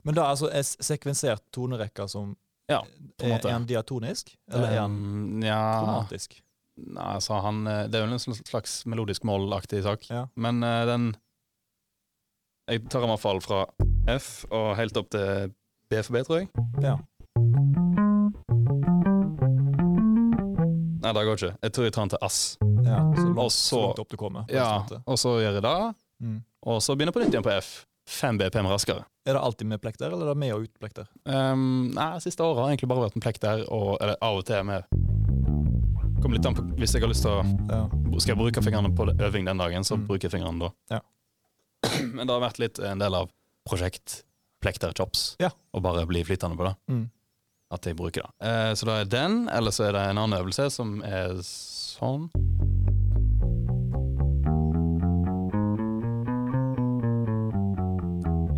Men 0.04 0.14
da 0.14 0.30
altså 0.30 0.54
er 0.54 0.62
sekvensert 0.62 1.42
tonerekker 1.52 2.08
som 2.08 2.36
Ja, 2.72 2.80
på 2.82 3.26
en 3.26 3.32
er, 3.32 3.36
måte. 3.38 3.48
er 3.50 3.54
han 3.54 3.66
diatonisk, 3.70 4.32
eller 4.52 4.72
er 4.72 4.80
han 4.82 4.96
Um, 4.96 5.44
ja, 5.46 5.60
kromatisk? 5.84 6.40
Nei, 6.76 7.06
altså 7.16 7.38
han 7.46 7.62
eh, 7.72 7.84
Det 7.88 7.96
er 8.00 8.08
vel 8.08 8.16
en 8.18 8.20
slags 8.20 8.86
melodisk 8.90 9.24
målaktig 9.24 9.84
sak. 9.86 10.10
Ja. 10.10 10.26
Men 10.36 10.64
eh, 10.66 10.86
den 10.90 11.06
Jeg 12.68 12.90
tar 12.90 13.00
den 13.06 13.10
i 13.10 13.14
hvert 13.14 13.22
fall 13.24 13.42
fra 13.46 13.62
F 14.18 14.46
og 14.52 14.76
helt 14.80 14.98
opp 14.98 15.10
til 15.14 15.54
B 15.90 16.02
for 16.02 16.18
B, 16.18 16.24
tror 16.26 16.42
jeg. 16.42 16.50
Ja. 16.82 16.96
Nei, 21.06 21.12
det 21.14 21.24
går 21.28 21.38
ikke. 21.38 21.52
Jeg 21.62 21.74
tror 21.76 21.86
jeg 21.86 21.94
tar 21.94 22.02
den 22.08 22.14
til 22.16 22.24
Ass. 22.26 22.40
ja 22.86 22.98
så, 23.16 23.26
langt, 23.28 23.38
Og 23.40 23.52
så 23.52 23.70
så- 23.70 23.82
langt 23.86 24.00
opp 24.00 24.10
du 24.10 24.18
kommer. 24.18 24.46
Ja, 24.50 24.86
og 25.06 25.18
så 25.22 25.36
gjør 25.42 25.54
jeg 25.60 25.62
det. 25.62 25.96
Mm. 26.22 26.40
Og 26.66 26.82
så 26.82 26.96
begynner 26.96 27.14
jeg 27.14 27.18
på 27.20 27.20
nytt 27.24 27.34
igjen 27.36 27.44
på 27.46 27.54
F. 27.62 27.86
5 28.08 28.38
BPM 28.38 28.68
raskere. 28.70 29.06
Er 29.26 29.34
det 29.34 29.42
alltid 29.42 29.68
med 29.68 29.82
plekter, 29.82 30.12
eller 30.14 30.28
er 30.30 30.34
det 30.36 30.38
med 30.38 30.54
og 30.54 30.66
uten 30.68 30.78
plekter? 30.80 31.08
Um, 31.26 31.92
nei, 31.96 32.20
siste 32.22 32.44
året 32.46 32.62
har 32.62 32.70
egentlig 32.74 32.90
bare 32.92 33.06
vært 33.08 33.16
med 33.18 33.24
plekter, 33.26 33.64
og 33.74 33.96
eller, 34.02 34.18
av 34.22 34.38
og 34.38 34.46
til 34.46 34.64
med 34.68 34.86
Kommer 36.22 36.38
litt 36.40 36.46
an 36.50 36.56
på 36.58 36.64
hvis 36.80 36.94
jeg 36.96 37.04
har 37.04 37.10
lyst 37.12 37.26
til 37.26 37.34
å 37.34 37.42
Ja. 37.70 37.82
Skal 38.22 38.32
jeg 38.36 38.40
bruke 38.40 38.62
fingrene 38.64 38.90
på 38.96 39.06
øving 39.14 39.46
den 39.46 39.58
dagen, 39.58 39.84
så 39.84 39.98
Mm. 39.98 40.06
bruker 40.08 40.30
jeg 40.30 40.32
fingrene 40.32 40.60
da. 40.60 40.70
Ja. 40.96 41.02
Men 42.16 42.26
det 42.28 42.34
har 42.34 42.42
vært 42.42 42.60
litt 42.60 42.80
en 42.80 42.98
del 43.00 43.14
av 43.14 43.30
prosjekt 43.68 44.24
plekter 44.62 44.94
chops, 44.98 45.36
Ja. 45.40 45.50
og 45.74 45.84
bare 45.84 46.06
bli 46.08 46.24
flytende 46.24 46.56
på 46.58 46.66
det. 46.70 46.76
Mm. 46.90 47.10
At 47.72 47.82
jeg 47.86 47.96
bruker 47.98 48.22
det. 48.24 48.32
Uh, 48.42 48.74
så 48.74 48.86
da 48.86 49.00
er 49.02 49.06
den, 49.06 49.50
eller 49.50 49.72
så 49.72 49.90
er 49.90 49.92
det 49.94 50.02
en 50.10 50.18
annen 50.18 50.40
øvelse 50.40 50.70
som 50.72 51.02
er 51.04 51.36
sånn. 51.42 52.30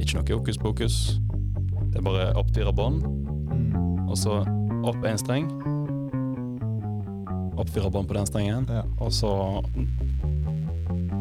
Ikke 0.07 0.21
noe 0.21 0.37
hokus 0.37 0.57
pokus. 0.57 0.97
Det 1.91 1.99
er 1.99 2.03
bare 2.05 2.27
opp 2.39 2.53
fire 2.55 2.71
bånd, 2.71 3.01
Mm. 3.03 4.07
og 4.09 4.15
så 4.17 4.37
opp 4.87 5.03
én 5.03 5.17
streng. 5.19 5.49
Opp 7.59 7.69
fire 7.69 7.91
bånd 7.91 8.07
på 8.07 8.13
den 8.13 8.25
strengen, 8.25 8.65
Ja. 8.69 8.83
og 9.01 9.11
så 9.11 9.61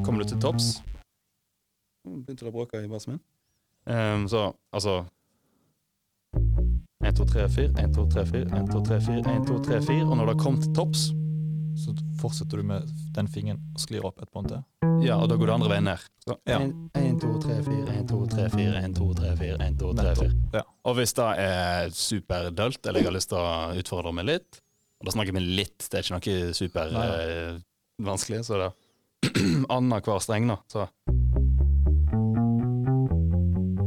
kommer 0.04 0.22
du 0.22 0.28
til 0.28 0.38
topps. 0.38 0.82
Begynte 2.06 2.44
det 2.44 2.48
å 2.48 2.52
bråke 2.52 2.84
i 2.84 2.86
bassen 2.86 3.12
min. 3.12 3.20
Um, 3.86 4.28
så 4.28 4.54
altså 4.72 5.04
1, 7.02 7.16
2, 7.16 7.24
3, 7.24 7.48
4, 7.48 7.72
1, 7.78 7.92
2, 7.94 8.06
3, 8.06 8.26
4, 8.26 8.46
1, 8.56 8.70
2, 8.70 8.80
3, 8.84 9.00
4, 9.00 9.18
1, 9.36 9.46
2, 9.46 9.58
3, 9.64 9.80
4. 9.82 10.06
Og 10.10 10.16
når 10.16 10.26
det 10.26 10.38
kommet 10.38 10.62
til 10.62 10.74
topps, 10.74 11.10
Så 11.76 11.92
fortsetter 12.20 12.56
du 12.56 12.62
med 12.64 12.88
den 13.14 13.26
fingeren 13.28 13.60
og 13.74 13.80
sklir 13.82 14.04
opp 14.08 14.20
et 14.22 14.30
bånd 14.32 14.48
til? 14.48 14.62
ja, 15.04 15.16
og 15.20 15.28
da 15.28 15.36
går 15.36 15.46
det 15.50 15.54
andre 15.54 15.68
veien 15.68 15.84
ned. 15.84 16.04
Så 16.24 16.36
Ja. 16.48 16.58
1, 16.58 17.20
2, 17.20 17.32
3, 17.42 17.56
4, 17.66 17.96
1, 17.98 18.06
2, 18.08 18.20
3, 18.32 18.48
4, 18.50 18.76
1, 18.84 18.94
2, 18.96 19.08
3, 19.14 19.36
4, 19.36 19.56
1, 19.60 19.78
2, 19.78 19.92
3, 19.94 20.14
4. 20.16 20.30
Ja. 20.54 20.62
Og 20.88 20.94
hvis 20.96 21.12
det 21.18 21.26
er 21.38 21.90
superdølt, 21.92 22.86
eller 22.86 23.00
jeg 23.00 23.06
har 23.10 23.12
lyst 23.18 23.28
til 23.28 23.38
å 23.38 23.76
utfordre 23.76 24.12
meg 24.16 24.24
litt, 24.30 24.60
og 25.00 25.04
da 25.10 25.12
snakker 25.12 25.36
vi 25.36 25.40
litt, 25.60 25.78
det 25.90 25.98
er 26.00 26.02
ikke 26.06 26.16
noe 26.16 26.54
super 26.56 26.90
Nei, 26.96 27.06
nei. 27.06 27.20
eh, 28.06 28.42
så 28.42 28.60
det 28.62 28.70
er 28.70 29.66
annenhver 29.76 30.20
streng, 30.24 30.48
da. 30.48 30.56
Så 30.72 30.88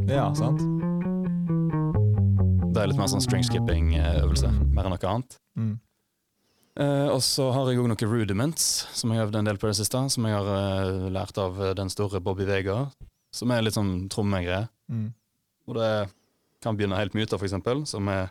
Ja, 0.09 0.33
sant? 0.33 0.59
det 2.73 2.81
er 2.83 2.87
litt 2.91 2.97
mer 2.99 3.09
sånn 3.11 3.21
string 3.21 3.43
skipping-øvelse, 3.43 4.49
Mm. 4.49 4.73
mer 4.73 4.85
enn 4.87 4.93
noe 4.93 5.09
annet. 5.09 5.37
Mm. 5.57 5.79
Eh, 6.79 7.07
og 7.11 7.19
så 7.25 7.49
har 7.51 7.67
jeg 7.67 7.81
òg 7.81 7.89
noen 7.91 8.07
rudiments, 8.07 8.65
som 8.95 9.11
jeg 9.11 9.19
har 9.19 9.27
øvd 9.27 9.41
en 9.41 9.49
del 9.49 9.57
på 9.59 9.67
det 9.67 9.75
siste. 9.81 9.99
Som 10.13 10.27
jeg 10.29 10.37
har 10.37 10.47
uh, 10.47 11.09
lært 11.11 11.35
av 11.41 11.59
eh, 11.59 11.73
den 11.75 11.91
store 11.91 12.21
Bobby 12.23 12.47
Vega, 12.47 12.85
som 13.35 13.51
er 13.51 13.65
litt 13.65 13.75
sånn 13.75 14.07
trommegreie. 14.11 14.69
Mm. 14.87 15.09
Og 15.67 15.75
det 15.75 15.89
kan 16.63 16.79
begynne 16.79 16.99
helt 16.99 17.17
mye 17.17 17.27
av, 17.27 17.35
for 17.35 17.47
eksempel, 17.49 17.83
som 17.89 18.07
er 18.07 18.29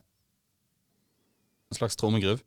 en 1.68 1.76
slags 1.76 1.98
trommegruv. 2.00 2.40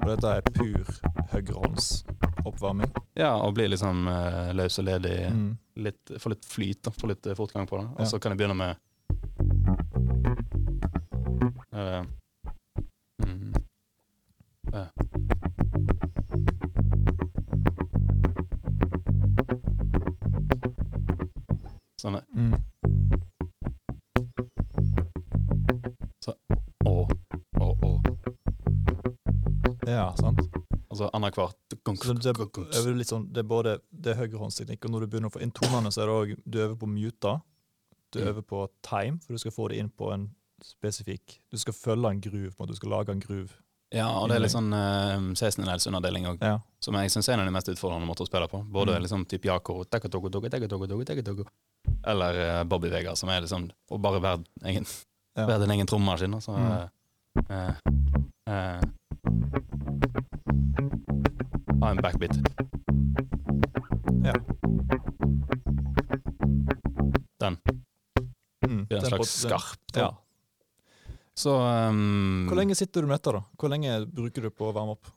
Og 0.00 0.08
dette 0.08 0.32
er 0.32 0.48
pur 0.48 0.96
høyrehåndsoppvarming. 1.34 2.96
Ja, 3.20 3.34
og 3.36 3.52
blir 3.56 3.68
liksom 3.72 4.08
eh, 4.08 4.50
løs 4.56 4.80
og 4.80 4.88
ledig. 4.88 5.14
Mm. 5.28 5.46
Litt, 5.84 6.16
få 6.20 6.32
litt 6.32 6.48
flyt, 6.48 6.82
da. 6.88 6.96
Få 6.96 7.12
litt 7.12 7.28
fortgang 7.36 7.68
på 7.68 7.82
det. 7.82 7.86
Og 7.98 8.04
Ja. 8.06 8.08
så 8.08 8.20
kan 8.20 8.32
jeg 8.32 8.40
begynne 8.40 8.56
med 8.56 8.80
det, 32.04 32.90
er 32.90 32.94
litt 32.98 33.08
sånn, 33.08 33.32
det 33.32 33.38
er 33.44 33.48
både 33.48 33.80
det 33.90 34.10
er 34.12 34.26
høyrehåndsteknikk, 34.26 34.84
og 34.84 34.90
når 34.90 35.00
du 35.00 35.06
begynner 35.06 35.28
å 35.30 35.34
få 35.34 35.42
inn 35.42 35.50
tonene, 35.52 35.90
så 35.92 36.02
er 36.02 36.06
det 36.06 36.14
òg 36.14 36.36
Du 36.46 36.58
øver 36.58 36.76
på 36.76 36.86
muta. 36.88 37.40
Du 38.12 38.20
Mm. 38.20 38.28
øver 38.28 38.42
på 38.46 38.68
time, 38.82 39.18
for 39.18 39.32
du 39.34 39.38
skal 39.38 39.50
få 39.52 39.68
det 39.70 39.78
inn 39.78 39.90
på 39.90 40.12
en 40.14 40.30
spesifikk 40.62 41.40
Du 41.50 41.58
skal 41.58 41.72
følge 41.74 42.10
en 42.10 42.20
groove, 42.20 42.50
på 42.54 42.62
en 42.62 42.66
måte. 42.66 42.74
Du 42.74 42.76
skal 42.76 42.90
lage 42.90 43.08
en 43.10 43.20
groove. 43.20 43.50
Ja, 43.92 44.08
og 44.18 44.28
det 44.28 44.36
er 44.36 44.40
litt 44.40 44.50
sånn 44.54 44.72
uh, 44.72 45.34
16-dels-underdeling 45.34 46.26
òg, 46.26 46.38
Ja. 46.42 46.58
som 46.80 46.94
jeg 46.94 47.10
syns 47.10 47.28
er 47.28 47.32
en 47.34 47.40
av 47.40 47.46
de 47.46 47.52
mest 47.52 47.68
utfordrende 47.68 48.06
måter 48.06 48.24
å 48.24 48.26
spille 48.26 48.48
på. 48.48 48.64
Både 48.72 48.94
Mm. 48.96 49.02
liksom 49.02 49.26
type 49.28 49.42
tekatogo. 49.44 49.84
Eller 52.04 52.60
uh, 52.60 52.64
Bobby 52.64 52.88
Vega, 52.88 53.14
som 53.16 53.28
er 53.28 53.40
liksom 53.42 53.70
Å 53.90 54.00
bare 54.00 54.20
være 54.20 54.44
egen, 54.64 54.86
Ja. 55.36 55.46
være 55.46 55.60
din 55.60 55.70
egen 55.70 55.86
trommemaskin. 55.86 56.34
Altså, 56.34 56.52
Mm. 56.56 56.90
Eh, 57.48 57.74
eh, 58.50 58.80
ha 61.80 61.90
en 61.90 62.02
backbeat. 62.02 62.36
Ja. 64.24 64.34
Den. 67.40 67.58
Mm, 68.66 68.86
Det 68.88 68.96
er 68.96 69.00
en 69.00 69.10
slags 69.10 69.34
skarp. 69.44 69.96
Ja. 69.96 70.12
Så 71.34 71.56
um, 71.58 72.46
Hvor 72.48 72.56
lenge 72.56 72.76
sitter 72.78 73.02
du 73.02 73.10
med 73.10 73.18
dette, 73.18 73.34
da? 73.34 73.42
Hvor 73.58 73.72
lenge 73.72 73.98
bruker 74.06 74.46
du 74.46 74.50
på 74.54 74.70
å 74.70 74.74
varme 74.76 74.94
opp? 74.94 75.10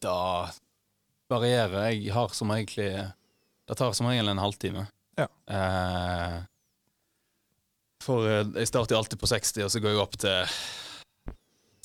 Da 0.00 0.48
varierer. 1.28 1.90
Jeg 1.92 2.12
har 2.16 2.32
som 2.32 2.50
egentlig 2.54 2.88
Det 3.68 3.76
tar 3.76 3.92
som 3.92 4.08
regel 4.08 4.28
en 4.32 4.40
halvtime. 4.40 4.86
Ja. 5.18 5.26
Eh, 5.50 6.38
for 8.08 8.26
eh, 8.26 8.42
jeg 8.62 8.70
starter 8.72 8.96
jo 8.96 9.02
alltid 9.02 9.20
på 9.20 9.30
60, 9.30 9.64
og 9.66 9.72
så 9.74 9.82
går 9.84 9.94
jeg 9.94 10.04
opp 10.04 10.16
til 10.24 10.58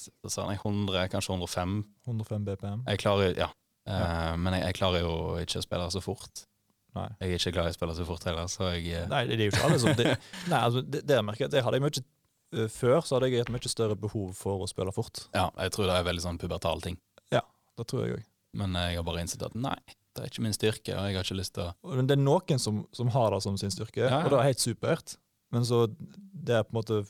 så 0.04 0.32
sa 0.32 0.48
jeg 0.52 0.60
100, 0.60 1.08
kanskje 1.12 1.32
105. 1.36 1.76
105 2.08 2.48
BPM? 2.48 2.82
Jeg 2.90 3.00
klarer 3.04 3.38
ja. 3.40 3.50
Eh, 3.88 4.34
Men 4.40 4.58
jeg, 4.58 4.66
jeg 4.70 4.78
klarer 4.80 5.04
jo 5.04 5.14
ikke 5.44 5.62
å 5.62 5.66
spille 5.66 5.88
så 5.94 6.02
fort. 6.04 6.44
Nei. 6.94 7.08
Jeg 7.24 7.30
er 7.30 7.40
ikke 7.40 7.54
glad 7.56 7.70
i 7.70 7.74
å 7.74 7.78
spille 7.78 7.96
så 7.98 8.06
fort 8.06 8.26
heller, 8.30 8.50
så 8.52 8.68
jeg 8.76 8.92
eh, 8.94 9.08
Nei, 9.10 9.24
det 9.30 9.40
er 9.40 9.48
jo 9.48 9.54
ikke 9.56 9.64
alle 9.66 9.80
som 9.82 9.96
det, 9.98 10.12
Nei, 10.52 10.60
altså, 10.60 10.84
det, 10.86 11.02
det 11.10 11.18
merker 11.26 11.48
jeg 11.48 11.54
det 11.56 11.64
hadde 11.66 11.80
jeg 11.80 11.86
mye 11.88 12.04
uh, 12.04 12.68
Før 12.70 13.00
så 13.02 13.18
hadde 13.18 13.32
jeg 13.32 13.42
et 13.42 13.52
mye 13.56 13.72
større 13.72 13.98
behov 13.98 14.36
for 14.38 14.62
å 14.62 14.70
spille 14.70 14.94
fort. 14.94 15.24
Ja, 15.34 15.48
jeg 15.58 15.74
tror 15.74 15.90
det 15.90 15.98
er 15.98 16.06
veldig 16.06 16.26
sånn 16.28 16.38
pubertal 16.42 16.84
ting. 16.86 17.00
Ja, 17.34 17.42
Det 17.80 17.88
tror 17.90 18.06
jeg 18.06 18.20
òg. 18.20 18.30
Men 18.62 18.78
jeg 18.78 19.00
har 19.00 19.08
bare 19.08 19.24
innsett 19.26 19.42
at 19.48 19.56
nei, 19.58 19.80
det 20.14 20.22
er 20.22 20.30
ikke 20.30 20.44
min 20.46 20.54
styrke, 20.54 20.94
og 20.94 21.08
jeg 21.10 21.18
har 21.18 21.26
ikke 21.26 21.40
lyst 21.40 21.56
til 21.58 21.66
å 21.72 21.96
Men 21.98 22.12
det 22.12 22.20
er 22.20 22.22
noen 22.22 22.62
som, 22.62 22.84
som 22.94 23.10
har 23.16 23.34
det 23.34 23.42
som 23.48 23.58
sin 23.58 23.74
styrke, 23.74 24.04
Ja, 24.04 24.12
ja. 24.12 24.20
og 24.22 24.36
det 24.36 24.44
er 24.44 24.52
helt 24.52 24.62
supert. 24.62 25.16
Men 25.54 25.66
så 25.70 25.84
det 25.90 26.56
er 26.60 26.64
på 26.68 26.74
en 26.74 26.80
måte 26.82 27.04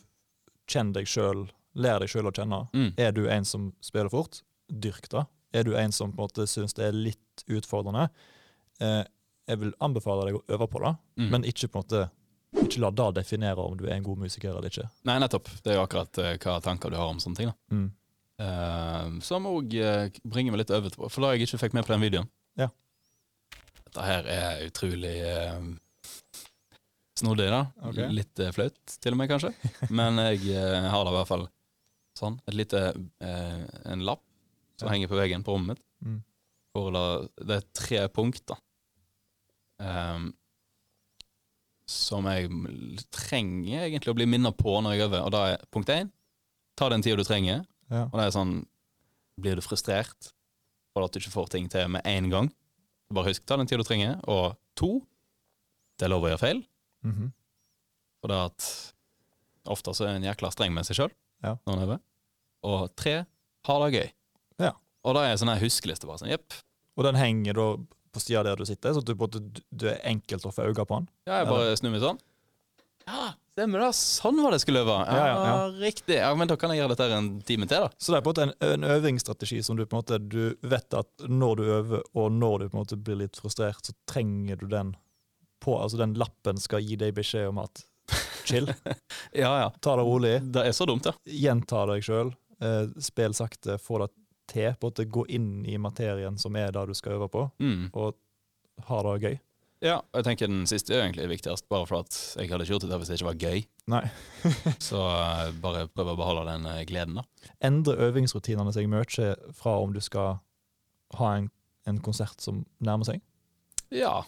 Kjenn 0.69 0.93
deg 0.95 1.07
sjøl, 1.11 1.41
lær 1.75 1.99
deg 1.99 2.07
sjøl 2.11 2.29
å 2.29 2.31
kjenne. 2.31 2.61
mm. 2.71 2.93
Er 3.03 3.11
du 3.11 3.25
en 3.27 3.43
som 3.47 3.65
spiller 3.83 4.07
fort, 4.11 4.37
dyrk 4.71 5.09
det. 5.11 5.25
Er 5.53 5.65
du 5.67 5.73
en 5.75 5.91
som 5.91 6.13
på 6.13 6.21
en 6.23 6.29
måte 6.29 6.45
syns 6.47 6.71
det 6.77 6.85
er 6.87 6.95
litt 6.95 7.43
utfordrende, 7.51 8.05
eh, 8.79 9.03
jeg 9.51 9.59
vil 9.59 9.73
anbefale 9.83 10.29
deg 10.29 10.37
å 10.39 10.43
øve 10.55 10.67
på 10.71 10.79
det, 10.85 10.93
Mm. 11.19 11.29
men 11.33 11.43
ikke 11.43 11.67
på 11.67 11.81
en 11.81 11.83
måte 11.83 12.03
ikke 12.63 12.79
la 12.79 12.89
det 12.95 13.09
definere 13.19 13.59
om 13.59 13.75
du 13.77 13.83
er 13.89 13.97
en 13.97 14.03
god 14.07 14.17
musiker 14.23 14.49
eller 14.55 14.69
ikke. 14.69 14.87
Nei, 15.03 15.19
nettopp. 15.19 15.49
Det 15.61 15.73
er 15.73 15.75
jo 15.75 15.83
akkurat 15.83 16.17
uh, 16.23 16.31
hva 16.37 16.55
tanker 16.63 16.89
du 16.89 16.95
har 16.95 17.09
om 17.11 17.19
sånne 17.19 17.35
ting. 17.35 17.51
da. 17.51 17.75
Mm. 17.75 17.91
Uh, 18.39 19.19
som 19.21 19.45
òg 19.45 19.75
bringer 20.23 20.51
meg 20.55 20.63
litt 20.63 20.71
over 20.71 20.89
For 21.09 21.21
da 21.21 21.33
jeg 21.35 21.43
ikke 21.47 21.59
fikk 21.67 21.73
med 21.75 21.85
på 21.85 21.93
den 21.93 22.01
videoen. 22.07 22.29
Ja. 22.57 22.69
Dette 23.83 24.05
her 24.07 24.23
er 24.31 24.63
utrolig 24.69 25.15
uh, 25.27 25.59
snodig, 27.19 27.49
da. 27.53 27.65
Okay. 27.89 28.09
Litt 28.13 28.41
eh, 28.41 28.53
flaut, 28.55 28.77
til 28.99 29.15
og 29.15 29.19
med, 29.19 29.31
kanskje. 29.31 29.53
Men 29.97 30.21
jeg 30.31 30.45
eh, 30.55 30.89
har 30.89 31.05
da 31.05 31.13
i 31.13 31.17
hvert 31.19 31.31
fall 31.31 31.47
sånn. 32.17 32.37
Et 32.49 32.57
lite 32.57 32.83
eh, 33.23 33.63
En 33.93 34.05
lapp 34.05 34.23
som 34.79 34.89
henger 34.89 35.11
på 35.11 35.17
veggen 35.19 35.45
på 35.45 35.55
rommet 35.55 35.75
mitt. 35.75 35.83
Mm. 36.03 36.21
Hvor 36.73 36.89
det, 36.93 37.05
det 37.45 37.59
er 37.59 37.67
tre 37.77 37.99
punkter 38.09 38.57
um, 39.77 40.31
som 41.89 42.25
jeg 42.31 42.49
trenger 43.13 43.85
egentlig 43.85 44.13
å 44.13 44.17
bli 44.17 44.27
minnet 44.29 44.57
på 44.57 44.73
når 44.81 44.95
jeg 44.95 45.05
øver. 45.07 45.25
Og 45.27 45.33
da 45.35 45.43
er 45.51 45.65
punkt 45.73 45.91
én 45.93 46.09
ta 46.79 46.89
den 46.89 47.03
tida 47.05 47.19
du 47.19 47.27
trenger. 47.27 47.63
Ja. 47.93 48.07
Og 48.09 48.17
det 48.17 48.27
er 48.27 48.37
sånn 48.37 48.61
Blir 49.41 49.57
du 49.57 49.63
frustrert 49.65 50.27
for 50.93 51.05
at 51.05 51.13
du 51.13 51.17
ikke 51.17 51.33
får 51.33 51.47
ting 51.55 51.65
til 51.73 51.87
med 51.89 52.05
en 52.05 52.27
gang, 52.29 52.47
bare 53.09 53.31
husk 53.31 53.47
ta 53.49 53.55
den 53.57 53.65
tida 53.65 53.81
du 53.81 53.87
trenger. 53.87 54.19
Og 54.29 54.53
to 54.77 54.99
det 55.97 56.05
er 56.05 56.11
lov 56.13 56.25
å 56.27 56.29
gjøre 56.29 56.41
feil. 56.41 56.59
Mhm. 57.03 57.31
For 58.21 58.27
det 58.31 58.39
at 58.45 58.93
ofte 59.67 59.93
så 59.95 60.05
er 60.07 60.15
en 60.17 60.23
jækla 60.27 60.51
streng 60.51 60.73
med 60.73 60.85
seg 60.87 60.95
sjøl 60.97 61.11
Ja. 61.43 61.57
når 61.67 61.73
en 61.73 61.83
øver. 61.87 61.99
Og 62.63 62.95
tre 62.95 63.25
ha 63.67 63.79
det 63.85 63.93
gøy. 63.93 64.11
Ja. 64.59 64.71
Og 65.03 65.15
da 65.15 65.25
er 65.25 65.31
en 65.35 65.37
sånn 65.37 65.59
huskeliste. 65.59 66.07
bare 66.07 66.17
sånn, 66.19 66.29
jepp. 66.31 66.53
Og 66.97 67.03
den 67.03 67.15
henger 67.15 67.53
da 67.53 67.67
på 68.13 68.19
sida 68.21 68.43
der 68.43 68.55
du 68.55 68.65
sitter, 68.65 68.93
så 68.93 69.01
du, 69.03 69.13
det 69.73 69.97
er 69.97 70.09
enkelt 70.09 70.45
å 70.45 70.51
få 70.53 70.67
øye 70.69 70.85
på 70.85 70.99
den. 70.99 71.07
Ja, 71.27 71.39
jeg 71.39 71.47
bare 71.47 71.75
snur 71.75 71.91
meg 71.91 72.01
sånn. 72.01 72.19
Ja, 73.07 73.33
stemmer 73.51 73.79
det. 73.83 73.89
Sånn 73.97 74.37
var 74.41 74.51
det 74.51 74.61
skulle 74.61 74.79
øve. 74.85 74.95
Ja, 75.07 75.15
Ja, 75.15 75.45
ja. 75.45 75.67
Riktig. 75.81 76.15
Ja, 76.15 76.33
Men 76.35 76.47
da 76.47 76.55
kan 76.55 76.69
jeg 76.71 76.79
gjøre 76.79 76.95
dette 76.95 77.11
en 77.11 77.41
time 77.41 77.65
til, 77.67 77.81
da. 77.81 77.89
Så 77.99 78.13
det 78.13 78.19
er 78.19 78.21
på 78.21 78.31
en 78.31 78.33
måte 78.33 78.43
en, 78.61 78.83
en 78.83 78.89
øvingsstrategi 78.95 79.61
som 79.63 79.75
du 79.75 79.85
på 79.85 79.97
en 79.97 80.03
måte 80.03 80.19
du 80.29 80.55
vet 80.61 80.93
at 80.93 81.07
når 81.27 81.55
du 81.57 81.63
øver, 81.63 82.03
og 82.15 82.31
når 82.31 82.59
du 82.59 82.69
på 82.69 82.77
en 82.77 82.83
måte 82.85 82.95
blir 83.03 83.15
litt 83.25 83.35
frustrert, 83.35 83.83
så 83.83 83.93
trenger 84.07 84.55
du 84.61 84.67
den 84.67 84.95
på. 85.63 85.77
Altså 85.79 85.99
den 86.01 86.13
lappen 86.19 86.59
skal 86.61 86.83
gi 86.83 86.97
deg 86.99 87.15
beskjed 87.17 87.47
om 87.53 87.61
at 87.63 87.85
chill, 88.43 88.67
Ja, 89.43 89.53
ja. 89.63 89.69
ta 89.79 89.95
det 89.99 90.03
rolig, 90.07 90.33
Det 90.53 90.65
er 90.67 90.75
så 90.75 90.85
dumt, 90.89 91.07
ja. 91.07 91.13
gjenta 91.25 91.85
deg 91.89 92.03
sjøl, 92.03 92.33
eh, 92.61 92.91
spill 93.01 93.33
sakte, 93.37 93.79
få 93.79 94.01
det 94.03 94.11
til. 94.51 94.73
På 94.81 94.91
at 94.91 94.99
gå 95.07 95.23
inn 95.31 95.63
i 95.65 95.77
materien 95.79 96.35
som 96.37 96.55
er 96.59 96.73
det 96.75 96.83
du 96.89 96.93
skal 96.99 97.15
øve 97.17 97.29
på, 97.31 97.45
Mm. 97.63 97.89
og 97.95 98.15
ha 98.89 99.01
det 99.07 99.15
gøy. 99.23 99.39
Ja, 99.83 99.97
og 99.99 100.15
jeg 100.21 100.23
tenker 100.23 100.47
den 100.47 100.61
siste 100.67 100.93
er 100.95 101.01
egentlig 101.03 101.25
viktigst, 101.27 101.65
bare 101.67 101.83
for 101.87 101.99
at 102.05 102.15
jeg 102.39 102.47
hadde 102.51 102.63
ikke 102.63 102.71
gjort 102.77 102.85
det 102.87 102.99
hvis 103.01 103.09
det 103.11 103.17
ikke 103.17 103.27
var 103.27 103.39
gøy. 103.41 103.63
Nei. 103.91 104.03
Så 104.79 104.99
eh, 104.99 105.49
bare 105.63 105.87
prøv 105.91 106.13
å 106.13 106.15
beholde 106.19 106.45
den 106.47 106.67
eh, 106.71 106.85
gleden, 106.87 107.17
da. 107.19 107.25
Endre 107.67 107.97
øvingsrutinene 108.07 108.71
seg 108.75 108.87
mye 108.91 109.33
fra 109.59 109.73
om 109.83 109.91
du 109.95 109.99
skal 110.03 110.37
ha 111.19 111.33
en, 111.35 111.49
en 111.87 111.99
konsert 112.03 112.39
som 112.43 112.61
nærmer 112.79 113.09
seg. 113.11 113.19
Ja, 113.91 114.21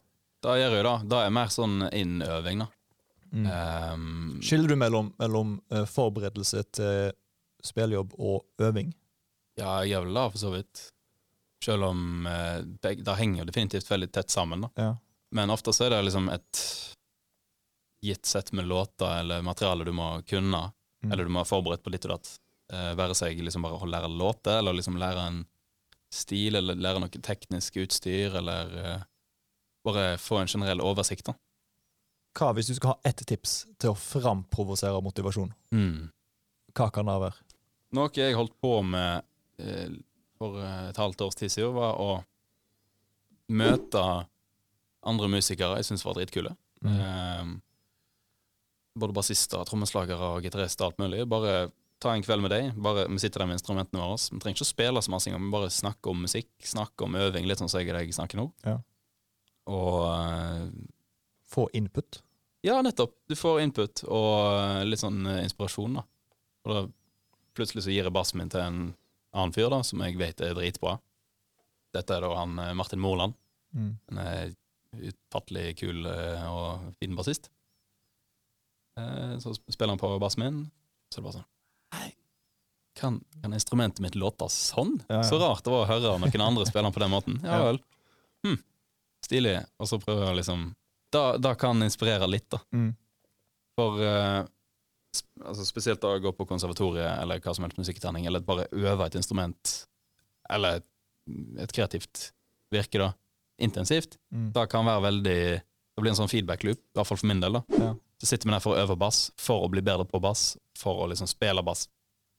da 0.46 0.56
gjør 0.60 0.76
jeg 0.78 0.86
det. 0.88 0.96
Da 1.12 1.22
er 1.26 1.34
mer 1.36 1.52
sånn 1.54 1.80
innøving, 1.90 2.64
da. 2.64 2.68
Mm. 3.36 3.48
Um, 3.52 4.36
Skiller 4.46 4.72
du 4.72 4.78
mellom, 4.80 5.10
mellom 5.20 5.56
eh, 5.74 5.84
forberedelse 5.90 6.62
til 6.78 7.16
spilljobb 7.66 8.14
og 8.22 8.46
øving? 8.64 8.94
ja, 9.56 9.80
jeg 9.82 9.94
gjør 9.94 10.06
vel 10.06 10.18
det, 10.20 10.24
for 10.34 10.40
så 10.42 10.50
vidt. 10.52 10.82
Selv 11.64 11.88
om 11.88 12.00
uh, 12.28 12.60
det, 12.84 12.98
henger 13.16 13.48
definitivt 13.48 13.88
veldig 13.92 14.10
tett 14.14 14.34
sammen, 14.34 14.66
da. 14.68 14.70
Ja. 14.76 14.90
Men 15.36 15.52
ofte 15.54 15.72
så 15.74 15.86
er 15.88 15.96
det 15.96 16.02
liksom 16.10 16.28
et 16.34 16.60
gitt 18.06 18.28
sett 18.30 18.52
med 18.54 18.68
låter 18.68 19.22
eller 19.22 19.42
materiale 19.42 19.88
du 19.88 19.94
må 19.96 20.10
kunne, 20.28 20.70
Mm. 21.06 21.12
eller 21.12 21.28
du 21.28 21.30
må 21.30 21.44
ha 21.44 21.46
forberedt 21.46 21.84
på 21.86 21.92
litt 21.94 22.06
og 22.08 22.16
datt. 22.16 22.30
Uh, 22.74 22.96
være 22.98 23.14
seg 23.14 23.38
liksom 23.46 23.62
bare 23.62 23.78
å 23.78 23.86
lære 23.90 24.08
låter, 24.10 24.58
eller 24.58 24.74
liksom 24.74 24.96
lære 24.98 25.26
en 25.30 25.42
stil, 26.10 26.56
eller 26.58 26.80
lære 26.82 27.02
noe 27.04 27.22
teknisk 27.22 27.76
utstyr, 27.84 28.34
eller 28.40 28.72
eh, 28.80 29.04
bare 29.86 30.16
få 30.22 30.42
en 30.42 30.52
generell 30.52 30.84
oversikt, 30.84 31.30
da. 31.30 31.36
Hva 32.36 32.52
hvis 32.56 32.68
du 32.68 32.76
skal 32.76 32.96
ha 32.96 33.10
ett 33.10 33.22
tips 33.28 33.62
til 33.80 33.94
å 33.94 34.00
framprovosere 34.00 35.00
motivasjon? 35.04 35.54
Mm. 35.72 36.10
Hva 36.76 36.90
kan 36.92 37.08
det 37.08 37.16
være? 37.22 37.46
Noe 37.96 38.12
jeg 38.18 38.36
holdt 38.36 38.58
på 38.60 38.74
med 38.84 39.24
eh, 39.64 39.94
for 40.36 40.60
eh, 40.60 40.90
et 40.90 41.00
halvt 41.00 41.24
års 41.24 41.38
tid 41.40 41.54
siden, 41.54 41.76
var 41.78 41.96
å 42.02 42.18
møte 43.56 44.02
andre 45.06 45.30
musikere 45.32 45.80
jeg 45.80 45.88
syns 45.92 46.04
var 46.06 46.18
dritkule. 46.18 46.52
Mm. 46.84 46.98
Eh, 46.98 47.54
både 49.00 49.16
bassister, 49.16 49.64
trommeslagere 49.68 50.36
og 50.36 50.46
gitarister 50.46 50.90
alt 50.90 51.00
mulig. 51.00 51.24
Bare 51.30 51.70
ta 52.04 52.12
en 52.12 52.24
kveld 52.26 52.44
med 52.44 52.52
deg. 52.52 52.74
Bare, 52.84 53.06
vi 53.12 53.22
sitter 53.24 53.44
der 53.44 53.50
med 53.50 53.60
instrumentene 53.60 54.02
våre. 54.02 54.20
Vi 54.20 54.42
trenger 54.42 54.60
ikke 54.60 54.68
å 54.68 54.74
spille 54.74 55.04
så 55.04 55.14
masse, 55.14 55.32
men 55.32 55.54
bare 55.54 55.72
snakke 55.72 56.12
om 56.12 56.26
musikk, 56.26 56.52
snakke 56.68 57.08
om 57.08 57.16
øving, 57.20 57.48
litt 57.48 57.62
sånn 57.62 57.72
som 57.72 57.82
jeg 57.82 57.94
og 57.94 58.00
deg 58.00 58.14
snakker 58.16 58.42
nå. 58.42 58.50
Ja. 58.68 58.78
Og 59.72 60.02
eh, 60.10 60.68
Få 61.56 61.68
input. 61.78 62.22
ja, 62.66 62.82
nettopp. 62.82 63.14
Du 63.30 63.36
får 63.38 63.62
input 63.62 64.04
og 64.10 64.60
eh, 64.60 64.84
litt 64.90 65.00
sånn 65.02 65.22
eh, 65.30 65.44
inspirasjon, 65.46 66.00
da. 66.00 66.04
Og 66.66 66.74
da 66.74 66.84
plutselig 67.56 67.86
så 67.86 67.94
gir 67.94 68.04
jeg 68.10 68.14
bassen 68.16 68.40
min 68.42 68.50
til 68.52 68.60
en 68.64 68.80
annen 69.36 69.54
fyr, 69.56 69.70
da, 69.72 69.80
som 69.86 70.02
jeg 70.04 70.18
vet 70.20 70.42
er 70.42 70.56
dritbra. 70.58 70.98
Dette 71.96 72.16
er 72.18 72.26
da 72.26 72.32
han 72.36 72.58
Martin 72.76 73.00
Moland. 73.00 73.36
Mm. 73.76 73.92
En 74.12 74.56
utfattelig 75.06 75.76
kul 75.80 76.06
og 76.08 76.90
fin 77.00 77.16
bassist. 77.16 77.50
Så 79.40 79.54
spiller 79.72 79.92
han 79.94 80.00
på 80.02 80.10
bassen 80.20 80.44
min, 80.44 80.60
så 81.12 81.20
er 81.20 81.22
det 81.22 81.26
bare 81.28 81.38
sånn 81.38 81.50
Nei, 81.96 82.10
kan, 82.96 83.18
kan 83.44 83.56
instrumentet 83.56 84.00
mitt 84.04 84.16
låte 84.20 84.48
sånn? 84.52 84.98
Ja, 85.10 85.18
ja. 85.22 85.26
Så 85.28 85.40
rart 85.42 85.64
det 85.68 85.72
var 85.74 85.84
å 85.86 85.90
høre 85.90 86.14
noen 86.22 86.44
andre 86.46 86.68
spille 86.68 86.88
den 86.88 86.96
på 86.96 87.04
den 87.04 87.12
måten. 87.14 87.40
Ja 87.44 87.60
Ja. 87.60 87.66
vel. 87.70 87.80
Hm. 88.48 88.58
Stilig. 89.26 89.56
Og 89.82 89.88
så 89.90 89.98
prøver 90.02 90.28
jeg 90.30 90.42
liksom 90.44 90.68
Da, 91.16 91.38
da 91.42 91.54
kan 91.56 91.82
inspirere 91.86 92.28
litt, 92.28 92.48
da. 92.52 92.60
Mm. 92.76 92.90
For 93.80 94.00
uh, 94.04 94.44
sp 95.16 95.28
altså 95.48 95.66
spesielt 95.68 96.02
da 96.04 96.10
å 96.16 96.20
gå 96.24 96.32
på 96.36 96.46
konservatoriet 96.50 97.22
eller 97.22 97.40
hva 97.44 97.54
som 97.56 97.64
helst 97.64 97.78
musikktrening, 97.80 98.26
eller 98.28 98.44
bare 98.44 98.66
øve 98.76 99.06
et 99.08 99.16
instrument, 99.16 99.72
eller 100.52 100.82
et, 100.82 100.88
et 101.64 101.72
kreativt 101.72 102.30
virke, 102.74 103.00
da, 103.00 103.14
intensivt, 103.64 104.18
Mm. 104.34 104.50
da 104.52 104.66
kan 104.68 104.84
være 104.86 105.02
veldig 105.06 105.40
Det 105.96 106.04
blir 106.04 106.12
en 106.12 106.18
sånn 106.20 106.28
feedback 106.32 106.64
loop, 106.68 106.78
i 106.82 106.98
hvert 107.00 107.08
fall 107.08 107.18
for 107.22 107.28
min 107.32 107.40
del. 107.40 107.54
da 107.54 107.62
Ja. 107.80 107.94
Så 108.20 108.28
sitter 108.28 108.50
vi 108.50 108.52
der 108.52 108.60
for 108.60 108.76
å 108.76 108.82
øve 108.84 108.98
bass, 109.00 109.32
for 109.40 109.64
å 109.64 109.70
bli 109.72 109.80
bedre 109.82 110.04
på 110.06 110.20
bass, 110.20 110.58
for 110.76 111.06
å 111.06 111.08
liksom 111.08 111.28
spille 111.32 111.64
bass 111.64 111.88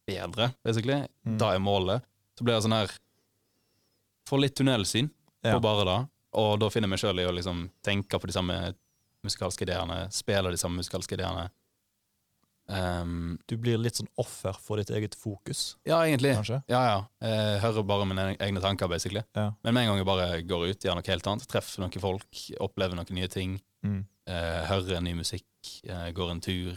bedre, 0.06 0.50
basically. 0.64 1.06
Mm. 1.24 1.38
Da 1.40 1.54
er 1.54 1.58
målet. 1.58 2.02
Så 2.36 2.44
blir 2.44 2.54
det 2.58 2.62
sånn 2.66 2.76
her 2.76 2.90
Får 4.28 4.40
litt 4.42 4.54
tunnelsyn 4.58 5.08
Ja. 5.44 5.54
på 5.54 5.62
bare 5.62 5.84
det, 5.86 6.08
og 6.36 6.58
da 6.60 6.68
finner 6.72 6.86
jeg 6.88 6.94
meg 6.94 7.00
sjøl 7.02 7.22
i 7.22 7.28
å 7.28 7.34
liksom 7.34 7.66
tenke 7.86 8.18
på 8.20 8.28
de 8.30 8.34
samme 8.36 8.56
musikalske 9.26 9.64
ideene, 9.66 10.04
spille 10.14 10.52
de 10.52 10.58
samme 10.60 10.78
musikalske 10.82 11.16
ideene. 11.18 11.48
Um, 12.68 13.38
Du 13.46 13.54
blir 13.62 13.78
litt 13.78 13.94
sånn 13.94 14.08
offer 14.18 14.56
for 14.58 14.80
ditt 14.80 14.90
eget 14.90 15.14
fokus, 15.14 15.76
ja, 15.86 16.00
egentlig. 16.02 16.32
kanskje? 16.34 16.60
Ja, 16.70 16.80
ja. 16.88 16.96
Jeg 17.22 17.60
hører 17.62 17.84
bare 17.86 18.06
mine 18.10 18.24
egne 18.42 18.60
tanker, 18.64 18.88
basically. 18.90 19.22
Ja. 19.38 19.52
Men 19.62 19.74
med 19.76 19.84
en 19.84 19.92
gang 19.92 20.00
jeg 20.02 20.08
bare 20.08 20.26
går 20.42 20.64
ut, 20.72 20.82
gjør 20.82 20.98
noe 20.98 21.06
helt 21.06 21.28
annet, 21.30 21.46
treffer 21.50 21.84
noen 21.84 22.02
folk, 22.02 22.40
opplever 22.60 22.98
noen 22.98 23.14
nye 23.14 23.28
ting, 23.30 23.60
Mm. 23.86 24.00
uh, 24.26 24.64
hører 24.66 25.00
ny 25.04 25.12
musikk, 25.14 25.46
uh, 25.92 26.08
går 26.10 26.30
en 26.32 26.40
tur 26.42 26.72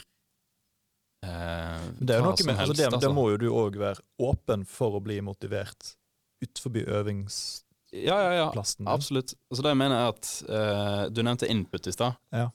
uh, 1.26 1.80
Det 1.98 2.14
er 2.14 2.20
jo 2.20 2.26
noe 2.28 2.36
med, 2.46 2.54
altså 2.54 2.60
helst, 2.60 2.76
det, 2.78 2.86
det 2.86 2.94
altså. 3.00 3.14
må 3.16 3.24
jo 3.32 3.38
du 3.42 3.48
òg 3.50 3.80
være 3.82 4.04
åpen 4.22 4.66
for 4.70 5.00
å 5.00 5.02
bli 5.02 5.18
motivert 5.26 5.96
utenfor 6.44 6.78
øvingsplassen 7.00 7.66
Ja, 7.92 8.16
ja, 8.22 8.32
ja. 8.38 8.48
din. 8.54 8.88
Absolutt. 8.88 9.34
Altså 9.50 9.64
det 9.66 9.72
jeg 9.74 9.80
mener 9.82 9.96
er 9.98 10.10
at 10.12 10.28
eh, 10.46 11.04
Du 11.10 11.24
nevnte 11.26 11.48
input 11.50 11.88
i 11.90 11.94
stad. 11.96 12.18
Ja. 12.36 12.50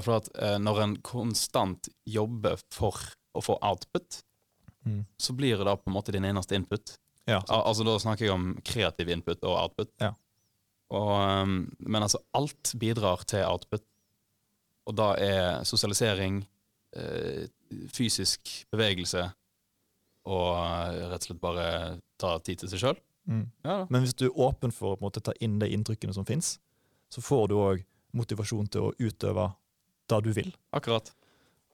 For 0.00 0.16
at 0.18 0.28
eh, 0.36 0.58
når 0.60 0.80
en 0.84 0.94
konstant 1.04 1.88
jobber 2.08 2.60
for 2.72 2.96
å 3.36 3.42
få 3.44 3.58
output, 3.62 4.22
Mm. 4.84 5.04
så 5.14 5.30
blir 5.32 5.54
det 5.60 5.64
da 5.68 5.76
på 5.78 5.86
en 5.86 5.94
måte 5.94 6.10
din 6.10 6.24
eneste 6.26 6.56
input. 6.58 6.96
Ja, 7.30 7.36
Al 7.54 7.60
altså 7.68 7.84
Da 7.86 7.92
snakker 8.02 8.24
jeg 8.26 8.32
om 8.34 8.48
kreativ 8.66 9.12
input 9.14 9.44
og 9.46 9.54
output. 9.54 9.92
Ja. 10.02 10.08
Og, 10.90 11.10
um, 11.22 11.52
men 11.78 12.02
altså, 12.02 12.18
alt 12.34 12.72
bidrar 12.82 13.22
til 13.30 13.44
output. 13.46 13.84
Og 14.90 14.96
da 14.98 15.12
er 15.22 15.62
sosialisering, 15.62 16.40
eh, 16.98 17.46
fysisk 17.94 18.50
bevegelse 18.74 19.22
og 20.26 20.50
eh, 20.58 20.98
rett 21.12 21.22
og 21.22 21.28
slett 21.30 21.40
bare 21.46 21.68
ta 22.18 22.34
tid 22.42 22.58
til 22.64 22.72
seg 22.74 22.82
sjøl. 22.82 22.98
Mm. 23.28 23.46
Ja, 23.62 23.86
Men 23.90 24.02
hvis 24.04 24.14
du 24.18 24.26
er 24.26 24.38
åpen 24.40 24.72
for 24.74 24.96
å 24.96 25.00
måte, 25.02 25.20
ta 25.22 25.32
inn 25.40 25.58
de 25.62 25.68
inntrykkene 25.72 26.14
som 26.14 26.26
fins, 26.26 26.56
så 27.12 27.22
får 27.22 27.48
du 27.48 27.56
òg 27.60 27.82
motivasjon 28.16 28.66
til 28.72 28.88
å 28.88 28.92
utøve 28.98 29.52
det 30.10 30.20
du 30.24 30.32
vil. 30.36 30.52
akkurat. 30.74 31.12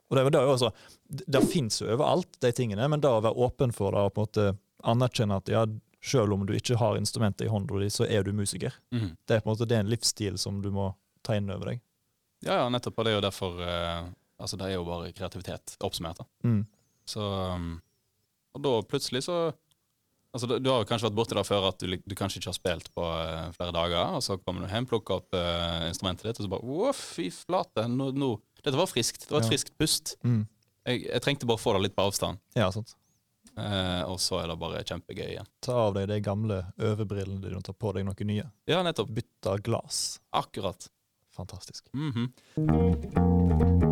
Og 0.09 0.17
det, 0.17 0.23
det, 0.33 0.41
også, 0.41 0.71
det, 1.09 1.25
det 1.29 1.41
fins 1.51 1.83
jo 1.83 1.89
overalt, 1.93 2.39
de 2.41 2.53
tingene, 2.57 2.87
men 2.89 3.01
da 3.05 3.19
å 3.19 3.25
være 3.25 3.37
åpen 3.45 3.75
for 3.77 3.93
det 3.93 4.05
og 4.07 4.15
på 4.17 4.23
en 4.23 4.29
måte 4.29 4.47
anerkjenne 4.89 5.37
at 5.37 5.51
ja, 5.53 5.67
selv 6.01 6.33
om 6.33 6.47
du 6.49 6.55
ikke 6.57 6.79
har 6.81 6.97
instrumentet 6.97 7.45
i 7.45 7.51
hånda 7.53 7.81
di, 7.83 7.91
så 7.93 8.07
er 8.07 8.25
du 8.25 8.33
musiker. 8.33 8.73
Mm. 8.95 9.11
Det 9.27 9.37
er 9.37 9.43
på 9.43 9.51
en 9.51 9.53
måte 9.53 9.69
det 9.69 9.77
er 9.77 9.85
en 9.85 9.91
livsstil 9.93 10.39
som 10.41 10.63
du 10.65 10.71
må 10.73 10.93
ta 11.27 11.37
inn 11.37 11.51
over 11.53 11.75
deg. 11.75 11.83
Ja, 12.47 12.61
ja, 12.63 12.69
nettopp. 12.71 13.01
Og 13.01 13.05
det 13.05 13.13
er 13.13 13.19
jo 13.19 13.27
derfor 13.27 13.61
eh, 13.67 14.09
Altså, 14.39 14.55
det 14.55 14.69
er 14.69 14.77
jo 14.77 14.85
bare 14.87 15.09
kreativitet 15.11 15.73
oppsummert. 15.83 16.21
da. 16.21 16.27
Mm. 16.47 16.61
Så 17.11 17.25
um, 17.27 17.81
Og 18.55 18.61
da 18.63 18.75
plutselig 18.87 19.25
så 19.27 19.39
Altså, 20.35 20.47
du, 20.51 20.59
du 20.61 20.69
har 20.71 20.83
jo 20.83 20.89
kanskje 20.91 21.09
vært 21.09 21.17
borti 21.17 21.37
det 21.39 21.45
før 21.49 21.67
at 21.71 21.81
du, 21.81 21.95
du 22.05 22.15
kanskje 22.19 22.39
ikke 22.43 22.51
har 22.51 22.57
spilt 22.59 22.91
på 22.93 23.01
uh, 23.07 23.49
flere 23.57 23.73
dager, 23.73 24.17
og 24.19 24.23
så 24.23 24.37
kommer 24.43 24.67
du 24.67 24.69
hjem, 24.69 24.87
plukker 24.91 25.23
opp 25.23 25.33
uh, 25.39 25.87
instrumentet 25.89 26.29
ditt, 26.29 26.41
og 26.43 26.45
så 26.45 26.53
bare 26.53 26.69
Å, 26.69 26.93
fy 26.97 27.31
flate! 27.33 27.87
Nå, 27.89 28.11
nå. 28.13 28.29
Dette 28.61 28.77
var 28.77 28.91
friskt. 28.91 29.25
Det 29.25 29.33
var 29.33 29.41
et 29.41 29.49
Ja. 29.49 29.55
friskt 29.55 29.73
pust. 29.81 30.17
Mm. 30.29 30.43
Jeg, 30.89 31.07
jeg 31.09 31.25
trengte 31.25 31.49
bare 31.49 31.57
å 31.61 31.63
få 31.65 31.73
det 31.79 31.87
litt 31.87 31.97
på 31.97 32.05
avstand, 32.11 32.41
Ja, 32.59 32.69
sant. 32.75 32.93
Uh, 33.59 34.05
og 34.13 34.21
så 34.23 34.37
er 34.43 34.53
det 34.53 34.59
bare 34.61 34.85
kjempegøy 34.87 35.33
igjen. 35.33 35.49
Ta 35.65 35.75
av 35.89 35.97
deg 35.97 36.07
de 36.13 36.21
gamle 36.23 36.61
øvebrillene 36.79 37.41
dine 37.43 37.59
og 37.59 37.65
ta 37.67 37.73
på 37.75 37.91
deg 37.97 38.05
noe 38.07 38.29
nye. 38.29 38.45
Ja, 38.71 38.85
nettopp. 38.87 39.11
Bytte 39.17 39.57
glass. 39.67 40.21
Akkurat. 40.37 40.87
Fantastisk. 41.35 41.89
Mhm. 41.97 42.29
Eh, 42.59 43.88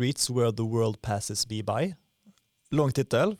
Streets 0.00 0.30
Where 0.30 0.50
the 0.50 0.64
World 0.64 1.02
Passes 1.02 1.44
Me 1.50 1.60
By. 1.62 1.92
Lang 2.72 2.92
tittel, 2.96 3.34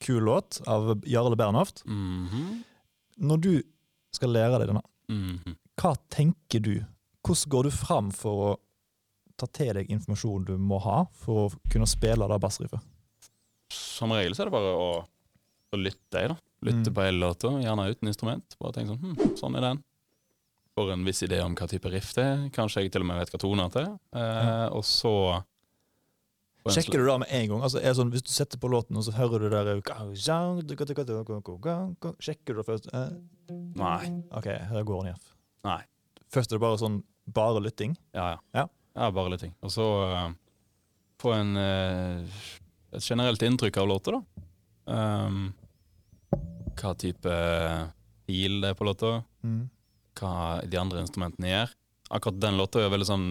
kul 0.00 0.22
låt 0.24 0.60
av 0.66 1.02
Jarle 1.04 1.36
Bernhoft. 1.36 1.82
mhm. 1.84 2.62
Når 3.20 3.40
du 3.40 3.62
skal 4.16 4.30
lære 4.32 4.58
deg 4.58 4.68
denne, 4.70 4.82
Mhm. 5.10 5.56
hva 5.76 5.94
tenker 6.08 6.62
du? 6.62 6.86
Hvordan 7.22 7.48
går 7.50 7.62
du 7.64 7.70
fram 7.70 8.10
for 8.10 8.54
å 8.54 8.58
ta 9.36 9.46
til 9.46 9.74
deg 9.74 9.88
informasjonen 9.90 10.46
du 10.46 10.56
må 10.56 10.80
ha 10.80 11.04
for 11.12 11.50
å 11.50 11.54
kunne 11.68 11.86
spille 11.86 12.26
det 12.28 12.40
bassriffet? 12.40 12.80
Som 13.70 14.10
regel 14.12 14.32
så 14.34 14.40
er 14.40 14.44
det 14.46 14.52
bare 14.52 14.72
å, 14.72 15.04
å 15.74 15.76
lytte, 15.76 16.12
jeg, 16.16 16.28
da. 16.28 16.36
Lytte 16.64 16.88
Mm. 16.90 16.94
på 16.94 17.02
hele 17.04 17.20
låta, 17.20 17.48
gjerne 17.62 17.90
uten 17.94 18.08
instrument. 18.08 18.56
Bare 18.58 18.72
tenk 18.72 18.88
sånn 18.88 19.00
hm, 19.00 19.36
sånn 19.36 19.56
er 19.56 19.60
den. 19.60 19.84
Får 20.78 20.92
en 20.92 21.04
viss 21.04 21.22
idé 21.22 21.42
om 21.44 21.54
hva 21.54 21.68
type 21.68 21.90
riff 21.90 22.14
det 22.14 22.24
er. 22.24 22.48
Kanskje 22.50 22.82
jeg 22.84 22.92
til 22.92 23.02
og 23.02 23.06
med 23.08 23.18
vet 23.18 23.30
hva 23.30 23.38
toner 23.38 23.68
det 23.70 23.86
er. 23.86 23.98
Eh, 24.14 24.68
og 24.72 24.82
så 24.82 25.44
Sjekker 26.68 27.00
du 27.00 27.06
det 27.06 27.18
med 27.22 27.30
en 27.32 27.46
gang? 27.48 27.62
Altså, 27.64 27.80
er 27.80 27.94
sånn, 27.96 28.10
hvis 28.12 28.24
du 28.26 28.32
setter 28.34 28.60
på 28.60 28.68
låten, 28.68 28.98
og 29.00 29.06
så 29.06 29.14
hører 29.16 29.40
du 29.40 29.48
der 29.52 29.70
Sjekker 32.20 32.52
du 32.52 32.60
det 32.60 32.66
først? 32.68 32.90
Eh, 32.92 33.14
Nei. 33.80 34.10
OK, 34.36 34.48
her 34.68 34.84
går 34.84 35.00
den 35.00 35.12
igjen. 35.12 35.24
Nei. 35.64 35.80
Først 36.30 36.52
er 36.52 36.58
det 36.58 36.64
bare 36.66 36.80
sånn 36.82 37.00
bare 37.30 37.62
lytting. 37.64 37.96
Ja, 38.16 38.34
ja. 38.34 38.38
Ja. 38.58 38.66
ja 38.98 39.10
bare 39.14 39.32
lytting. 39.32 39.54
Og 39.64 39.72
så 39.72 39.86
uh, 40.10 40.28
få 41.22 41.32
en 41.38 41.56
uh, 41.56 42.44
et 42.92 43.06
generelt 43.06 43.42
inntrykk 43.42 43.80
av 43.80 43.88
låta, 43.88 44.18
da. 44.18 44.46
Um, 44.90 45.50
hva 46.80 46.94
type 46.98 47.34
fil 48.26 48.60
det 48.62 48.72
er 48.72 48.78
på 48.78 48.88
låta. 48.88 49.20
Mm. 49.46 49.68
hva 50.20 50.60
de 50.66 50.76
andre 50.76 51.00
instrumentene 51.00 51.48
gjør. 51.48 51.70
Akkurat 52.10 52.40
den 52.42 52.58
låta 52.58 52.82
er 52.82 52.90
veldig 52.92 53.06
sånn 53.08 53.28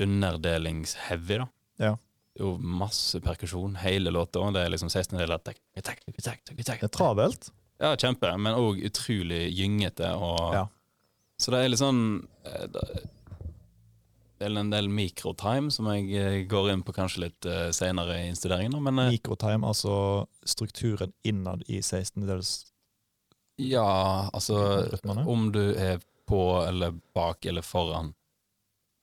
underdelingsheavy, 0.00 1.40
da. 1.42 1.48
Ja. 1.82 1.92
Jo 2.36 2.56
masse 2.60 3.20
perkusjon, 3.24 3.78
hele 3.80 4.12
låta. 4.12 4.42
Det 4.52 4.64
er 4.64 4.72
liksom 4.74 4.90
16 4.92 5.18
deler. 5.18 5.40
Det 5.44 5.56
er 6.84 6.92
travelt. 6.92 7.50
Ja, 7.80 7.92
kjempe, 7.96 8.30
men 8.40 8.56
òg 8.56 8.80
utrolig 8.84 9.46
gyngete. 9.56 10.14
Og, 10.16 10.54
Ja. 10.54 10.66
Så 11.36 11.52
det 11.52 11.58
er 11.60 11.68
litt 11.68 11.82
sånn 11.82 11.98
eh, 12.48 12.62
Det 14.40 14.46
er 14.46 14.54
en 14.56 14.70
del 14.72 14.86
mikrotime 14.88 15.68
som 15.72 15.88
jeg 15.92 16.06
eh, 16.16 16.36
går 16.48 16.70
inn 16.72 16.84
på 16.84 16.94
kanskje 16.96 17.26
litt 17.26 17.48
uh, 17.48 17.68
seinere 17.76 18.22
i 18.22 18.30
innstuderingen. 18.30 18.78
Men 18.84 19.02
eh, 19.02 19.10
Mikrotime, 19.12 19.68
altså 19.68 20.24
strukturen 20.44 21.12
innad 21.28 21.64
i 21.68 21.82
16-dels 21.82 22.72
ja, 23.56 24.28
altså. 24.36 24.84
Om 25.24 25.52
du 25.52 25.62
er 25.72 26.00
på 26.28 26.40
eller 26.60 26.92
bak 27.16 27.46
eller 27.48 27.64
foran 27.64 28.10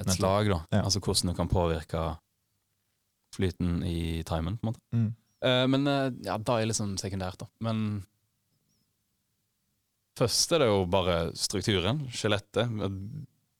et 0.01 0.11
slag, 0.13 0.49
da. 0.51 0.59
Ja. 0.69 0.83
Altså 0.83 1.01
hvordan 1.01 1.31
du 1.31 1.37
kan 1.37 1.49
påvirke 1.49 2.03
flyten 3.33 3.81
i 3.87 4.21
timen, 4.27 4.57
på 4.61 4.67
en 4.67 4.71
måte. 4.71 4.81
Mm. 4.95 5.09
Uh, 5.43 5.65
men 5.73 5.87
uh, 5.89 6.09
ja, 6.23 6.37
da 6.39 6.59
er 6.61 6.69
liksom 6.69 6.93
sekundært, 7.01 7.41
da. 7.41 7.47
Men 7.65 8.03
først 10.19 10.53
er 10.53 10.63
det 10.63 10.69
jo 10.69 10.83
bare 10.93 11.15
strukturen, 11.37 12.03
skjelettet. 12.13 12.69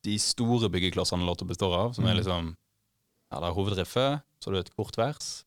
De 0.04 0.18
store 0.22 0.70
byggeklossene 0.72 1.26
låta 1.26 1.48
består 1.50 1.74
av, 1.80 1.94
som 1.98 2.06
er 2.06 2.14
Mm. 2.14 2.20
liksom 2.22 2.56
Ja, 3.34 3.40
det 3.40 3.48
er 3.50 3.56
hovedriffet, 3.58 4.22
så 4.40 4.46
har 4.50 4.54
du 4.54 4.60
et 4.60 4.76
kort 4.78 4.96
vers, 4.96 5.44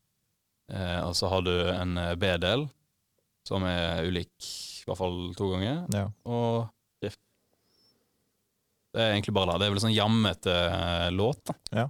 uh, 0.73 1.07
og 1.07 1.13
så 1.15 1.29
har 1.31 1.43
du 1.47 1.53
en 1.71 1.97
eh, 1.97 2.17
B-del 2.17 2.65
som 3.47 3.63
er 3.63 4.03
ulik 4.09 4.33
i 4.43 4.83
hvert 4.89 4.99
fall 4.99 5.33
to 5.39 5.51
ganger, 5.53 5.87
Ja. 5.95 6.09
og 6.27 6.67
riff. 7.01 7.15
Det 8.93 9.01
er 9.05 9.13
egentlig 9.15 9.35
bare 9.35 9.53
det. 9.53 9.61
Det 9.61 9.67
er 9.69 9.71
vel 9.77 9.85
sånn 9.85 9.95
jammete 9.95 10.51
eh, 10.51 11.11
låt, 11.15 11.45
da. 11.45 11.55
Ja. 11.71 11.87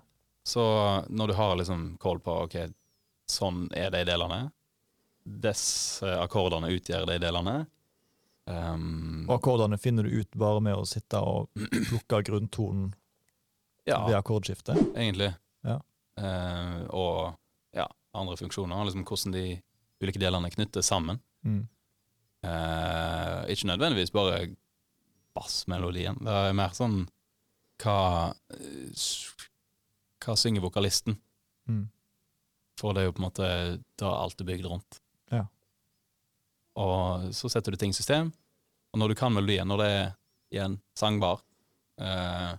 Så 0.47 0.63
når 1.09 1.27
du 1.27 1.35
har 1.35 1.57
liksom 1.59 1.97
koll 1.99 2.21
på 2.23 2.35
ok, 2.45 2.55
sånn 3.27 3.65
er 3.75 3.91
de 3.91 4.05
delene, 4.07 4.45
dess 5.27 5.65
eh, 6.07 6.19
akkordene 6.23 6.71
utgjør 6.71 7.09
de 7.11 7.17
delene 7.19 7.55
um, 8.47 9.25
Og 9.27 9.33
akkordene 9.41 9.75
finner 9.83 10.07
du 10.07 10.21
ut 10.21 10.37
bare 10.39 10.61
med 10.63 10.79
å 10.79 10.85
sitte 10.87 11.19
og 11.19 11.49
plukke 11.89 12.21
grunntonen 12.29 12.93
Ja, 13.91 14.05
ved 14.07 14.15
akkordskiftet. 14.21 14.79
egentlig. 14.95 15.33
Ja. 15.67 15.81
Uh, 16.15 16.79
og 16.95 17.19
ja, 17.75 17.89
andre 18.15 18.39
funksjoner. 18.39 18.87
Liksom 18.87 19.03
hvordan 19.07 19.35
de 19.35 19.45
ulike 20.03 20.23
delene 20.23 20.53
knyttes 20.55 20.87
sammen. 20.95 21.19
Mm. 21.43 21.65
Uh, 22.47 23.43
ikke 23.51 23.73
nødvendigvis 23.73 24.15
bare 24.15 24.41
bassmelodien. 25.35 26.23
Det 26.23 26.39
er 26.47 26.55
mer 26.57 26.75
sånn 26.79 27.03
hva 27.83 27.99
eh, 28.55 29.07
Hva 30.27 30.35
synger 30.39 30.65
vokalisten? 30.65 31.17
Mm. 31.71 31.87
For 32.81 32.93
det 32.93 33.03
er 33.03 33.09
jo 33.09 33.17
på 33.17 33.23
en 33.23 33.29
måte 33.29 33.49
da 34.01 34.13
alt 34.19 34.41
er 34.43 34.49
bygd 34.49 34.69
rundt. 34.69 34.99
Ja. 35.33 35.47
Og 36.83 37.31
så 37.37 37.51
setter 37.53 37.73
du 37.73 37.81
ting 37.81 37.95
i 37.95 37.97
system, 37.97 38.33
og 38.93 39.01
når 39.01 39.13
du 39.13 39.19
kan 39.19 39.35
melodien, 39.35 39.69
når 39.69 39.83
det 39.83 39.91
er 39.95 40.07
igjen 40.53 40.79
sangbar, 40.99 41.41
eh, 42.01 42.53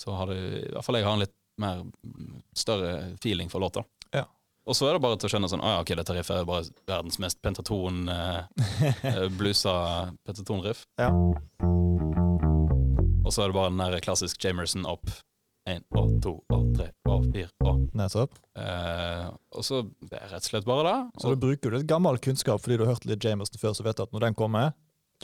så 0.00 0.14
har 0.18 0.32
du 0.32 0.34
I 0.34 0.72
hvert 0.74 0.86
fall 0.86 0.98
jeg 0.98 1.06
har 1.06 1.16
en 1.16 1.22
litt 1.22 1.36
mer 1.60 1.84
mm, 1.84 2.40
større 2.56 2.94
feeling 3.22 3.50
for 3.50 3.62
låta. 3.62 3.84
Ja. 4.10 4.24
Og 4.66 4.76
så 4.76 4.88
er 4.88 4.96
det 4.96 5.04
bare 5.04 5.18
til 5.20 5.28
å 5.28 5.32
skjønne 5.34 5.50
sånn 5.52 5.62
Å 5.62 5.74
ja, 5.74 5.82
ok, 5.84 5.92
dette 6.00 6.16
riffet 6.16 6.40
er 6.40 6.48
bare 6.48 6.66
verdens 6.88 7.20
mest 7.22 7.38
pentaton 7.44 8.08
eh, 8.10 8.40
eh, 9.10 9.26
blusa 9.38 9.76
pentatonriff. 10.26 10.86
Ja. 11.02 11.12
Og 13.24 13.32
så 13.32 13.44
er 13.44 13.48
det 13.48 13.56
bare 13.56 13.70
den 13.72 13.80
der 13.80 14.02
klassisk 14.04 14.42
Jamerson 14.44 14.84
opp. 14.86 15.08
Én 15.66 15.80
og 15.96 16.10
to 16.20 16.32
og 16.52 16.64
tre 16.76 16.90
og 17.08 17.22
fire 17.32 17.48
og 17.64 17.84
Nettopp. 17.96 18.34
eh, 18.60 19.28
Og 19.56 19.64
så 19.64 19.78
det 20.04 20.18
er 20.18 20.28
rett 20.28 20.42
og 20.44 20.50
slett 20.50 20.66
bare 20.68 20.82
det. 20.84 20.96
Så 21.22 21.30
da 21.32 21.36
bruker 21.40 21.70
du 21.70 21.76
litt 21.78 21.86
gammel 21.88 22.18
kunnskap 22.20 22.60
fordi 22.60 22.76
du 22.76 22.84
har 22.84 22.92
hørt 22.94 23.06
litt 23.08 23.24
Jamerson 23.24 23.58
før, 23.62 23.72
så 23.78 23.82
vet 23.86 23.96
du 23.96 24.02
at 24.04 24.12
når 24.12 24.20
den 24.26 24.34
kommer 24.36 24.74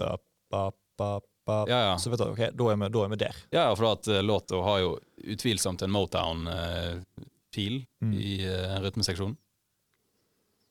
da, 0.00 0.14
ba, 0.50 0.70
ba, 0.96 1.10
ba, 1.44 1.58
Ja, 1.68 1.80
ja. 1.90 1.96
Så 2.00 2.08
vet 2.10 2.18
du 2.22 2.30
ok, 2.30 2.40
da 2.56 2.70
er 2.72 2.76
vi, 2.80 2.88
da 2.88 3.04
er 3.04 3.08
vi 3.12 3.16
der. 3.20 3.36
Ja, 3.52 3.66
for 3.76 3.90
at 3.92 4.08
uh, 4.08 4.22
låta 4.24 4.62
har 4.64 4.78
jo 4.80 4.94
utvilsomt 5.28 5.82
en 5.82 5.90
Motown-fil 5.92 7.82
Mm. 8.00 8.12
i 8.16 8.46
uh, 8.48 8.78
rytmeseksjonen. 8.80 9.36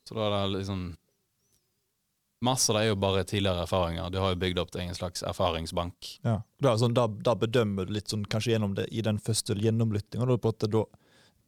Så 0.08 0.14
da 0.16 0.24
er 0.26 0.48
det 0.48 0.58
liksom 0.58 0.96
Masse 2.40 2.72
av 2.72 2.78
det 2.78 2.86
er 2.86 2.88
jo 2.88 2.96
bare 2.96 3.24
tidligere 3.28 3.66
erfaringer. 3.66 4.08
Du 4.10 4.16
har 4.18 4.32
jo 4.32 4.38
bygd 4.40 4.58
opp 4.62 4.70
til 4.72 4.80
en 4.86 4.96
slags 4.96 5.20
erfaringsbank. 5.28 6.08
Ja. 6.24 6.38
Da, 6.64 6.72
sånn, 6.80 6.94
da, 6.96 7.04
da 7.04 7.34
bedømmer 7.36 7.84
du 7.84 7.92
litt 7.92 8.08
sånn, 8.08 8.24
kanskje 8.24 8.54
gjennom 8.54 8.72
det 8.78 8.86
i 8.88 9.02
den 9.04 9.20
første 9.20 9.52
gjennomlyttinga. 9.60 10.24
Da, 10.24 10.52
da 10.72 10.84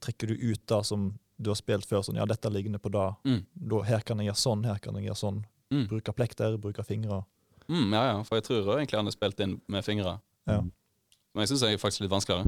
trekker 0.05 0.29
du 0.29 0.35
ut 0.51 0.61
det 0.69 0.81
som 0.85 1.07
du 1.41 1.49
har 1.49 1.57
spilt 1.57 1.89
før. 1.89 2.03
sånn, 2.05 2.19
ja, 2.21 2.27
dette 2.29 2.51
ligner 2.53 2.77
på 2.77 2.93
det. 2.93 3.07
Mm. 3.25 3.41
Da, 3.73 3.81
her 3.89 4.05
kan 4.05 4.21
jeg 4.21 4.29
gjøre 4.29 4.43
sånn, 4.43 4.67
her 4.69 4.77
kan 4.83 4.99
jeg 4.99 5.09
gjøre 5.09 5.21
sånn. 5.23 5.41
Mm. 5.73 5.87
Bruke 5.89 6.13
plekter, 6.13 6.57
bruke 6.61 6.85
fingre. 6.85 7.23
Mm, 7.65 7.89
ja, 7.95 8.05
ja, 8.11 8.23
for 8.27 8.37
jeg 8.37 8.45
tror 8.45 8.61
jo 8.61 8.77
egentlig 8.77 8.99
han 8.99 9.09
har 9.09 9.15
spilt 9.15 9.39
inn 9.41 9.57
med 9.71 9.85
fingre. 9.85 10.19
Ja. 10.45 10.61
Men 11.33 11.41
jeg 11.41 11.55
syns 11.55 11.65
det 11.65 11.73
er 11.73 11.81
faktisk 11.81 12.05
litt 12.05 12.13
vanskeligere. 12.13 12.45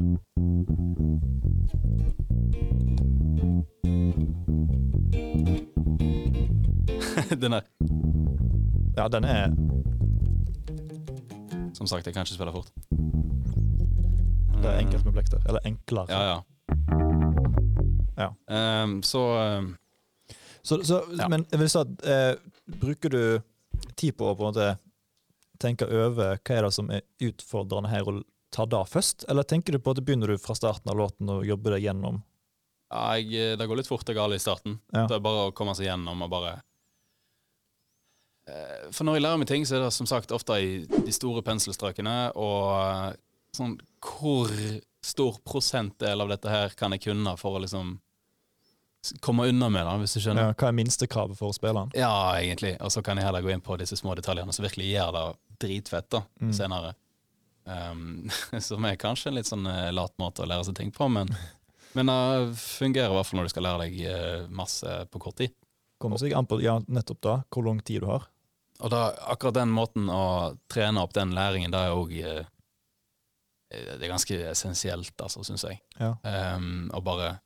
Den 7.42 7.52
der. 7.52 7.64
Ja, 8.96 9.08
den 9.08 9.24
er 9.24 9.52
Som 11.76 11.88
sagt, 11.88 12.06
jeg 12.08 12.14
kan 12.16 12.24
ikke 12.24 12.38
spille 12.38 12.54
fort. 12.56 12.70
Det 14.62 14.70
er 14.72 14.78
enkelt 14.80 15.06
med 15.06 15.14
blekter. 15.18 15.42
Eller 15.46 15.66
enklere. 15.68 16.08
Ja, 16.10 16.22
ja. 16.32 16.44
Ja. 18.16 18.30
Um, 18.84 19.04
så 19.04 19.22
um, 19.60 19.76
Så, 20.64 20.84
så, 20.84 21.04
Ja. 21.20 21.28
Men 21.28 21.46
jeg 21.52 21.60
vil 21.60 21.70
si 21.70 21.78
at 21.78 22.06
eh, 22.08 22.36
bruker 22.80 23.10
du 23.10 23.42
tid 24.00 24.16
på 24.18 24.32
å 24.32 24.38
på 24.38 24.46
en 24.46 24.54
måte 24.54 24.70
tenke 25.62 25.86
over 25.86 26.40
hva 26.40 26.56
er 26.56 26.66
det 26.66 26.72
som 26.74 26.90
er 26.90 27.04
utfordrende 27.22 27.92
her, 27.92 28.08
og 28.08 28.24
ta 28.56 28.66
det 28.66 28.82
først? 28.90 29.28
Eller 29.30 29.44
tenker 29.44 29.76
du 29.76 29.80
på 29.84 29.94
at 29.94 30.02
begynner 30.02 30.32
du 30.32 30.40
fra 30.42 30.56
starten 30.56 30.90
av 30.90 30.98
låten 30.98 31.30
og 31.30 31.46
jobber 31.46 31.76
deg 31.76 31.90
gjennom? 31.90 32.24
ja, 32.96 33.18
jeg, 33.20 33.60
det 33.60 33.68
går 33.68 33.82
litt 33.82 33.92
fort 33.92 34.10
og 34.10 34.16
galt 34.16 34.38
i 34.38 34.40
starten. 34.40 34.80
Ja. 34.94 35.06
Det 35.10 35.18
er 35.18 35.24
bare 35.28 35.50
å 35.50 35.54
komme 35.54 35.76
seg 35.76 35.90
gjennom 35.90 36.24
og 36.24 36.32
bare 36.32 36.56
Eh, 36.56 36.75
For 38.94 39.08
når 39.08 39.16
jeg 39.18 39.24
lærer 39.26 39.40
meg 39.42 39.48
ting, 39.50 39.64
så 39.66 39.78
er 39.80 39.86
det 39.88 39.94
som 39.96 40.06
sagt 40.10 40.32
ofte 40.36 40.54
i 40.62 40.74
de 40.86 41.14
store 41.16 41.42
penselstrøkene, 41.46 42.18
og 42.38 42.66
eh, 42.78 43.16
sånn 43.58 43.78
Hvor 44.06 44.52
stor 45.06 45.40
prosentdel 45.46 46.22
av 46.22 46.30
dette 46.34 46.50
her 46.50 46.74
kan 46.78 46.94
jeg 46.94 47.02
kunne 47.08 47.34
for 47.42 47.58
å 47.58 47.62
liksom 47.64 47.96
komme 49.22 49.48
unna 49.50 49.70
med 49.70 49.86
det, 49.86 49.96
hvis 50.02 50.16
du 50.18 50.22
skjønner? 50.24 50.52
Ja, 50.52 50.54
hva 50.58 50.70
er 50.72 50.78
minstekravet 50.78 51.38
for 51.38 51.50
å 51.54 51.56
spille 51.58 51.78
den? 51.86 51.92
Ja, 52.02 52.12
egentlig. 52.40 52.76
Og 52.82 52.94
så 52.94 53.04
kan 53.06 53.18
jeg 53.22 53.28
heller 53.28 53.44
gå 53.46 53.52
inn 53.54 53.62
på 53.66 53.78
disse 53.82 53.98
små 54.00 54.16
detaljene 54.18 54.54
som 54.56 54.66
virkelig 54.66 54.92
gjør 54.96 55.12
det 55.18 55.26
dritfett 55.66 56.10
da, 56.14 56.24
Mm. 56.42 56.54
senere. 56.54 56.94
Um, 57.66 58.30
som 58.62 58.86
er 58.86 58.98
kanskje 59.02 59.32
en 59.32 59.38
litt 59.40 59.50
sånn 59.50 59.66
eh, 59.70 59.92
lat 59.94 60.14
måte 60.22 60.44
å 60.46 60.50
lære 60.50 60.68
seg 60.68 60.76
ting 60.78 60.92
på, 60.94 61.08
men, 61.10 61.32
men 61.98 62.10
det 62.12 62.58
fungerer 62.62 63.10
i 63.10 63.16
hvert 63.18 63.30
fall 63.30 63.40
når 63.42 63.48
du 63.50 63.54
skal 63.56 63.66
lære 63.66 63.86
deg 63.88 64.02
eh, 64.10 64.44
masse 64.54 64.98
på 65.10 65.22
kort 65.24 65.38
tid. 65.42 65.54
Kommer 66.02 66.22
seg 66.22 66.34
an 66.38 66.46
på 66.50 66.60
ja, 66.62 66.76
nettopp 66.86 67.22
da, 67.26 67.36
hvor 67.50 67.66
lang 67.66 67.80
tid 67.86 68.04
du 68.04 68.10
har. 68.12 68.28
Og 68.84 68.90
da, 68.92 69.06
akkurat 69.32 69.56
den 69.56 69.72
måten 69.72 70.10
å 70.12 70.56
trene 70.72 71.00
opp 71.04 71.14
den 71.16 71.32
læringen, 71.36 71.72
det 71.72 71.80
er 71.80 71.94
òg 71.96 72.12
Det 73.70 73.96
er 74.04 74.08
ganske 74.12 74.36
essensielt, 74.52 75.14
altså, 75.20 75.44
syns 75.44 75.64
jeg. 75.68 75.80
Ja. 76.00 76.14
Um, 76.56 76.90
og 76.94 77.04
bare 77.08 77.40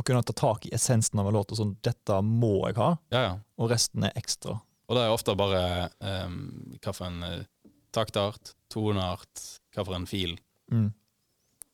Å 0.00 0.04
kunne 0.04 0.22
ta 0.24 0.32
tak 0.32 0.64
i 0.66 0.72
essensen 0.74 1.20
av 1.20 1.28
en 1.28 1.34
låt 1.36 1.52
og 1.52 1.58
sånn 1.60 1.74
'dette 1.84 2.16
må 2.24 2.66
jeg 2.68 2.76
ha', 2.80 2.96
Ja, 3.12 3.20
ja. 3.22 3.34
og 3.58 3.70
resten 3.70 4.04
er 4.04 4.12
ekstra. 4.16 4.54
Og 4.88 4.96
det 4.96 5.02
er 5.04 5.12
ofte 5.12 5.36
bare 5.36 5.90
um, 6.00 6.76
hva 6.80 6.92
for 6.96 7.06
en 7.06 7.22
uh, 7.22 7.44
taktart, 7.92 8.54
toneart, 8.72 9.60
hva 9.76 9.84
for 9.84 9.94
en 9.94 10.06
fil, 10.06 10.38
Mm. 10.72 10.92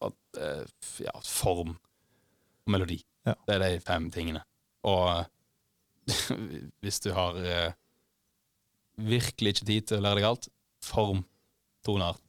og 0.00 0.14
eh, 0.40 0.64
ja, 1.04 1.12
form 1.22 1.74
og 1.76 2.70
melodi. 2.72 3.02
Ja. 3.26 3.34
Det 3.46 3.54
er 3.54 3.58
de 3.58 3.80
fem 3.80 4.10
tingene. 4.10 4.40
Og 4.84 5.26
hvis 6.80 7.00
du 7.04 7.12
har 7.12 7.36
eh, 7.36 7.72
virkelig 8.96 9.56
ikke 9.56 9.68
tid 9.68 9.88
til 9.90 9.98
å 10.00 10.04
lære 10.06 10.20
deg 10.20 10.28
alt, 10.28 10.48
form, 10.84 11.24
toneart, 11.86 12.20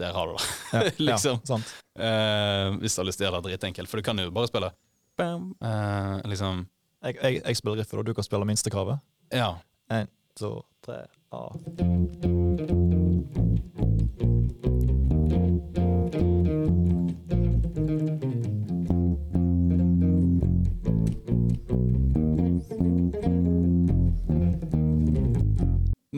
der 0.00 0.14
har 0.16 0.30
du 0.30 0.36
det. 0.36 0.46
Ja, 0.72 0.82
Liksom. 1.10 1.40
Ja, 1.42 1.46
sant. 1.46 1.74
Uh, 1.98 2.78
hvis 2.82 2.94
du 2.96 3.02
har 3.02 3.08
lyst 3.08 3.20
til 3.20 3.26
å 3.26 3.30
gjøre 3.30 3.42
det 3.42 3.52
dritenkelt, 3.52 3.90
for 3.90 4.00
du 4.00 4.06
kan 4.06 4.18
jo 4.18 4.30
bare 4.34 4.50
spille 4.50 4.72
bam, 5.20 5.52
Uh, 5.60 6.18
liksom 6.30 6.66
Jeg, 7.02 7.18
jeg, 7.18 7.42
jeg 7.42 7.56
spiller 7.58 7.82
riffet, 7.82 7.98
og 7.98 8.06
du 8.06 8.14
kan 8.14 8.26
spille 8.26 8.46
minstekravet. 8.46 9.02
Ja. 9.34 9.56
Én, 9.90 10.06
to, 10.38 10.60
tre, 10.86 11.02
A. 11.34 11.48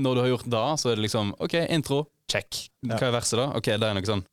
Når 0.04 0.14
du 0.14 0.20
har 0.20 0.28
gjort 0.28 0.48
det, 0.52 0.62
så 0.80 0.90
er 0.90 0.98
det 0.98 1.06
liksom 1.06 1.32
OK, 1.40 1.54
intro, 1.72 2.04
check. 2.28 2.66
Hva 2.84 3.06
er 3.08 3.14
verset, 3.14 3.38
da? 3.40 3.46
OK, 3.56 3.70
det 3.80 3.88
er 3.88 3.96
noe 3.96 4.08
sånn 4.08 4.24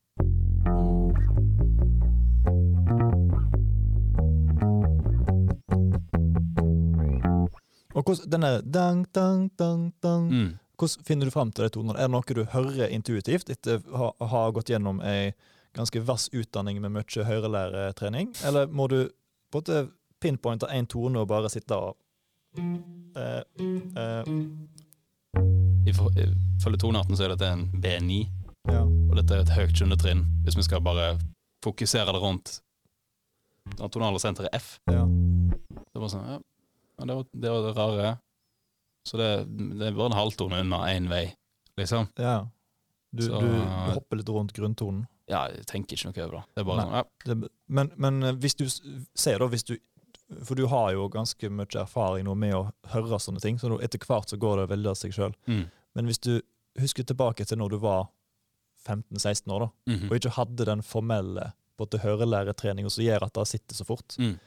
Og 7.91 8.07
hvordan, 8.07 8.27
denne 8.31 8.49
dang, 8.63 9.05
dang, 9.15 9.47
dang, 9.59 9.87
dang. 10.03 10.27
mm. 10.31 10.51
Hvordan 10.79 11.05
finner 11.05 11.27
du 11.27 11.31
fram 11.31 11.51
til 11.53 11.67
de 11.67 11.73
tonene? 11.75 11.99
Er 11.99 12.07
det 12.07 12.13
noe 12.15 12.35
du 12.35 12.43
hører 12.53 12.89
intuitivt 12.89 13.51
etter 13.53 13.83
å 13.91 13.99
ha, 14.01 14.27
ha 14.31 14.43
gått 14.55 14.71
gjennom 14.71 15.01
ei 15.05 15.33
ganske 15.77 16.01
vass 16.07 16.29
utdanning 16.33 16.79
med 16.81 16.95
mye 16.95 17.25
høyrelæretrening? 17.27 18.31
Eller 18.47 18.67
må 18.67 18.87
du 18.89 19.03
på 19.51 19.59
en 19.59 19.61
måte 19.61 19.81
pinpointe 20.23 20.69
én 20.73 20.87
tone 20.89 21.21
og 21.21 21.29
bare 21.29 21.51
sitte 21.53 21.77
og 21.77 21.97
eh, 22.57 23.43
eh, 23.99 24.33
Ifølge 25.87 26.77
tonearten 26.81 27.17
så 27.17 27.25
er 27.25 27.33
dette 27.35 27.47
en 27.51 27.67
B9, 27.81 28.17
Ja. 28.69 28.83
og 28.85 29.15
dette 29.17 29.33
er 29.33 29.41
et 29.45 29.53
høyt 29.55 29.73
sjuendetrinn. 29.77 30.25
Hvis 30.45 30.57
vi 30.57 30.63
skal 30.67 30.81
bare 30.85 31.17
fokusere 31.63 32.11
det 32.13 32.21
rundt 32.21 32.59
det 33.77 33.91
tonale 33.93 34.19
senteret 34.19 34.53
F. 34.57 34.79
ja. 34.89 35.05
Det 35.91 35.99
var 35.99 36.07
sånn, 36.09 36.23
ja, 36.27 36.37
det, 37.05 37.15
var, 37.15 37.25
det 37.33 37.49
var 37.51 37.61
det 37.65 37.71
rare. 37.77 38.11
Så 39.05 39.17
det, 39.17 39.27
det 39.79 39.95
bare 39.95 40.05
en 40.11 40.15
halvtone 40.17 40.59
unna 40.63 40.77
én 40.93 41.09
vei, 41.09 41.33
liksom. 41.77 42.07
ja. 42.17 42.47
Du, 43.13 43.23
Så- 43.23 43.41
du, 43.41 43.47
du 43.47 43.91
hopper 43.91 44.15
litt 44.17 44.29
rundt 44.29 44.53
grunntonen. 44.53 45.07
Ja, 45.27 45.47
jeg 45.51 45.65
tenker 45.67 45.97
ikke 45.97 46.11
noe 46.13 46.23
over 46.25 46.37
det. 46.37 46.43
Det 46.55 46.61
er 46.61 46.65
bare 46.69 46.77
Nei. 46.85 47.01
sånn, 47.25 47.41
ja. 47.43 47.49
Men, 47.67 47.91
men 47.97 48.23
eh, 48.23 48.31
hvis 48.39 48.55
du 48.55 48.65
sier 48.69 49.01
ser 49.15 49.39
da, 49.39 49.47
hvis 49.51 49.63
du 49.67 49.77
For 50.43 50.55
du 50.55 50.65
har 50.71 50.93
jo 50.93 51.09
ganske 51.11 51.49
mye 51.51 51.81
erfaring 51.81 52.23
nå 52.25 52.35
med 52.37 52.53
å 52.55 52.71
høre 52.93 53.19
sånne 53.19 53.41
ting, 53.43 53.57
så 53.59 53.71
etter 53.83 53.99
hvert 53.99 54.29
så 54.31 54.37
går 54.39 54.61
det 54.61 54.69
veldig 54.71 54.89
av 54.93 54.95
seg 54.99 55.11
sjøl. 55.15 55.33
Mm. 55.47 55.65
Men 55.95 56.05
hvis 56.07 56.19
du 56.23 56.41
husker 56.79 57.03
tilbake 57.03 57.45
til 57.45 57.57
når 57.59 57.69
du 57.69 57.77
var 57.83 58.07
15-16 58.87 59.51
år, 59.51 59.59
da, 59.59 59.69
Mhm. 59.93 60.07
og 60.09 60.15
ikke 60.17 60.31
hadde 60.37 60.65
den 60.65 60.81
formelle 60.81 61.51
hørelæretreninga 61.81 62.89
som 62.91 63.03
gjør 63.03 63.23
at 63.25 63.33
det 63.33 63.47
sitter 63.47 63.75
så 63.75 63.83
fort, 63.85 64.15
Mm. 64.19 64.39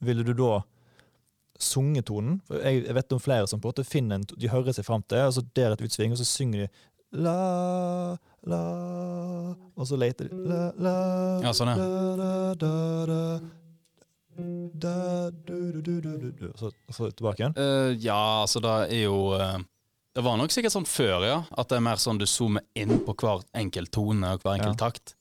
ville 0.00 0.24
du 0.24 0.32
da 0.32 0.62
sunget 1.60 2.06
tonen? 2.06 2.40
For 2.48 2.56
Jeg, 2.58 2.94
vet 2.94 3.12
om 3.12 3.18
flere 3.20 3.46
som 3.46 3.60
på 3.60 3.68
en 3.68 3.72
måte 3.72 3.84
finner 3.86 4.14
en, 4.16 4.24
de 4.24 4.48
hører 4.48 4.72
seg 4.72 4.84
fram 4.84 5.02
til, 5.06 5.18
og 5.18 5.32
så 5.34 5.42
der 5.54 5.72
et 5.72 5.80
utsving, 5.82 6.10
og 6.12 6.18
så 6.18 6.24
synger 6.24 6.66
de 6.66 6.68
la, 7.22 8.16
la, 8.46 9.54
og 9.76 9.86
så 9.86 9.96
leter 9.96 10.28
de 10.28 10.34
la, 10.48 10.72
la, 10.76 11.40
Ja, 11.42 11.52
sånn, 11.52 11.68
ja. 11.68 11.76
La, 11.76 12.16
da, 12.16 12.54
da, 12.54 13.06
da, 13.06 13.40
da, 14.36 15.30
du, 15.30 15.80
du, 15.82 16.00
du. 16.00 16.52
Så, 16.58 16.70
så 16.90 17.10
tilbake 17.10 17.42
igjen. 17.42 17.54
Uh, 17.58 17.92
ja, 18.02 18.18
altså 18.42 18.60
det 18.64 18.72
er 18.96 19.04
jo 19.04 19.18
uh, 19.36 19.58
Det 20.14 20.22
var 20.26 20.38
nok 20.40 20.50
sikkert 20.54 20.74
sånn 20.74 20.86
før, 20.88 21.24
ja. 21.26 21.36
At 21.58 21.68
det 21.70 21.78
er 21.78 21.84
mer 21.86 22.00
sånn 22.02 22.18
du 22.20 22.26
zoomer 22.26 22.62
inn 22.78 23.00
på 23.06 23.14
hver 23.20 23.44
enkelt 23.58 23.92
tone 23.94 24.34
og 24.36 24.42
hver 24.44 24.56
enkelt 24.58 24.74
Ja. 24.78 24.88
takt. 24.88 25.14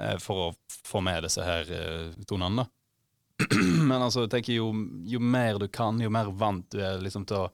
Uh, 0.00 0.16
for 0.20 0.48
å 0.48 0.48
få 0.86 1.00
med 1.04 1.24
disse 1.24 1.44
her 1.44 1.68
tonene, 2.28 2.64
da. 2.64 2.66
Men 3.88 4.00
altså, 4.00 4.22
jeg 4.24 4.32
tenker 4.32 4.56
jo, 4.56 4.70
jo 5.04 5.20
mer 5.20 5.58
du 5.60 5.66
kan, 5.68 5.98
jo 6.00 6.08
mer 6.12 6.30
vant 6.32 6.64
du 6.72 6.78
er 6.80 7.00
liksom 7.04 7.26
til 7.28 7.44
å 7.44 7.52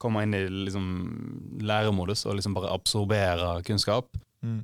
komme 0.00 0.22
inn 0.24 0.32
i 0.32 0.46
liksom 0.48 0.86
læremodus 1.68 2.22
og 2.24 2.38
liksom 2.38 2.54
bare 2.56 2.72
absorbere 2.72 3.58
kunnskap, 3.68 4.08
Mm. 4.40 4.62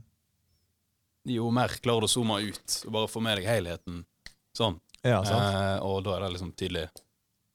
jo 1.29 1.51
mer 1.53 1.69
klarer 1.85 2.01
du 2.01 2.07
å 2.07 2.09
zoome 2.09 2.39
ut 2.47 2.77
og 2.87 2.93
bare 2.95 3.11
få 3.13 3.21
med 3.21 3.37
deg 3.37 3.49
helheten 3.51 3.99
sånn. 4.57 4.79
Ja. 5.07 5.21
Eh, 5.23 5.77
og 5.87 6.03
da 6.07 6.17
er 6.17 6.27
det 6.27 6.33
liksom 6.35 6.53
tydelig 6.59 6.87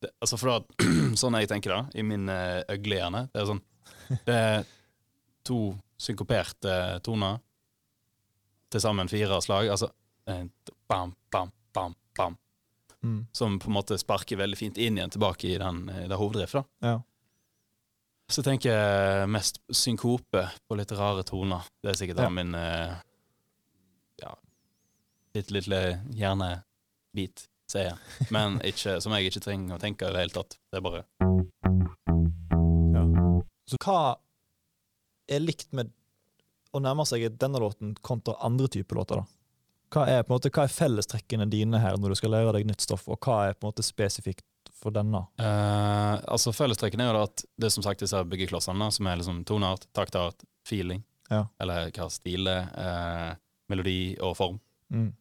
det, 0.02 0.10
Altså 0.22 0.38
for 0.40 0.52
da, 0.54 0.86
Sånn 1.22 1.38
jeg 1.40 1.50
tenker 1.52 1.74
da, 1.74 1.80
i 1.94 2.04
min 2.06 2.30
uh, 2.32 2.62
øglehjerne, 2.72 3.28
det 3.34 3.42
er 3.42 3.50
sånn 3.50 3.62
Det 4.28 4.38
er 4.38 4.64
to 5.48 5.60
synkoperte 6.02 7.00
toner, 7.06 7.40
til 8.72 8.82
sammen 8.82 9.10
fire 9.12 9.38
slag. 9.44 9.70
Altså 9.74 9.92
eh, 10.30 10.44
bam, 10.90 11.14
bam, 11.34 11.52
bam, 11.74 11.96
bam. 12.18 12.38
Mm. 13.04 13.28
Som 13.34 13.60
på 13.60 13.70
en 13.70 13.76
måte 13.76 13.98
sparker 13.98 14.40
veldig 14.40 14.58
fint 14.58 14.78
inn 14.82 14.98
igjen 14.98 15.14
tilbake 15.14 15.50
i 15.50 15.58
den, 15.62 15.84
i 15.90 16.08
det 16.10 16.18
hoveddriftet. 16.18 16.66
da. 16.82 16.92
Ja. 16.94 17.02
Så 18.32 18.44
tenker 18.46 18.72
jeg 18.72 19.30
mest 19.34 19.60
synkope 19.76 20.46
på 20.68 20.78
litt 20.80 20.94
rare 20.96 21.26
toner. 21.28 21.66
Det 21.84 21.92
er 21.92 22.00
sikkert 22.00 22.22
Ja. 22.24 22.30
min 22.32 22.56
eh, 22.56 22.94
ja, 24.22 24.36
litt 25.36 25.52
lille 25.52 25.82
hjernebit, 27.14 27.48
sier 27.72 27.90
jeg. 27.92 28.28
Men 28.32 28.60
ikke, 28.66 28.98
som 29.02 29.14
jeg 29.16 29.30
ikke 29.32 29.44
trenger 29.44 29.76
å 29.78 29.82
tenke 29.82 30.08
i 30.08 30.14
det 30.14 30.20
hele 30.26 30.36
tatt. 30.36 30.58
Det 30.72 30.78
er 30.78 30.86
bare 30.86 31.04
Så 33.72 33.78
hva 33.86 34.18
er 35.32 35.40
likt 35.40 35.72
med 35.74 35.92
å 36.76 36.80
nærme 36.84 37.06
seg 37.08 37.24
denne 37.40 37.60
låten 37.60 37.94
kontra 38.04 38.36
andre 38.44 38.68
typer 38.72 38.96
låter, 39.00 39.22
da? 39.22 39.26
Hva 39.92 40.06
er, 40.08 40.22
på 40.24 40.32
en 40.32 40.38
måte, 40.38 40.50
hva 40.56 40.64
er 40.64 40.72
fellestrekkene 40.72 41.50
dine 41.52 41.80
her 41.84 41.98
når 42.00 42.14
du 42.14 42.16
skal 42.20 42.32
lære 42.32 42.54
deg 42.56 42.68
nytt 42.70 42.84
stoff, 42.84 43.10
og 43.12 43.20
hva 43.26 43.50
er 43.50 43.56
på 43.58 43.66
en 43.68 43.72
måte 43.74 43.84
spesifikt 43.84 44.46
for 44.82 44.92
denne? 44.96 45.26
eh, 45.40 46.16
Altså 46.32 46.54
Fellestrekkene 46.56 47.04
er 47.04 47.12
jo 47.12 47.18
da 47.18 47.24
at 47.28 47.44
det 47.60 47.68
er 47.68 47.74
som 47.76 47.84
sagt 47.84 48.00
disse 48.04 48.22
byggeklossene, 48.32 48.88
som 48.96 49.08
er 49.12 49.20
liksom 49.20 49.42
toneart, 49.48 49.88
taktart, 49.96 50.44
feeling, 50.68 51.04
Ja. 51.32 51.46
eller 51.60 51.92
hva 51.92 52.08
stil 52.12 52.48
det 52.48 52.56
er, 52.76 53.32
uh, 53.36 53.36
melodi 53.72 54.16
og 54.24 54.36
form. 54.40 54.60
Mm. 54.92 55.12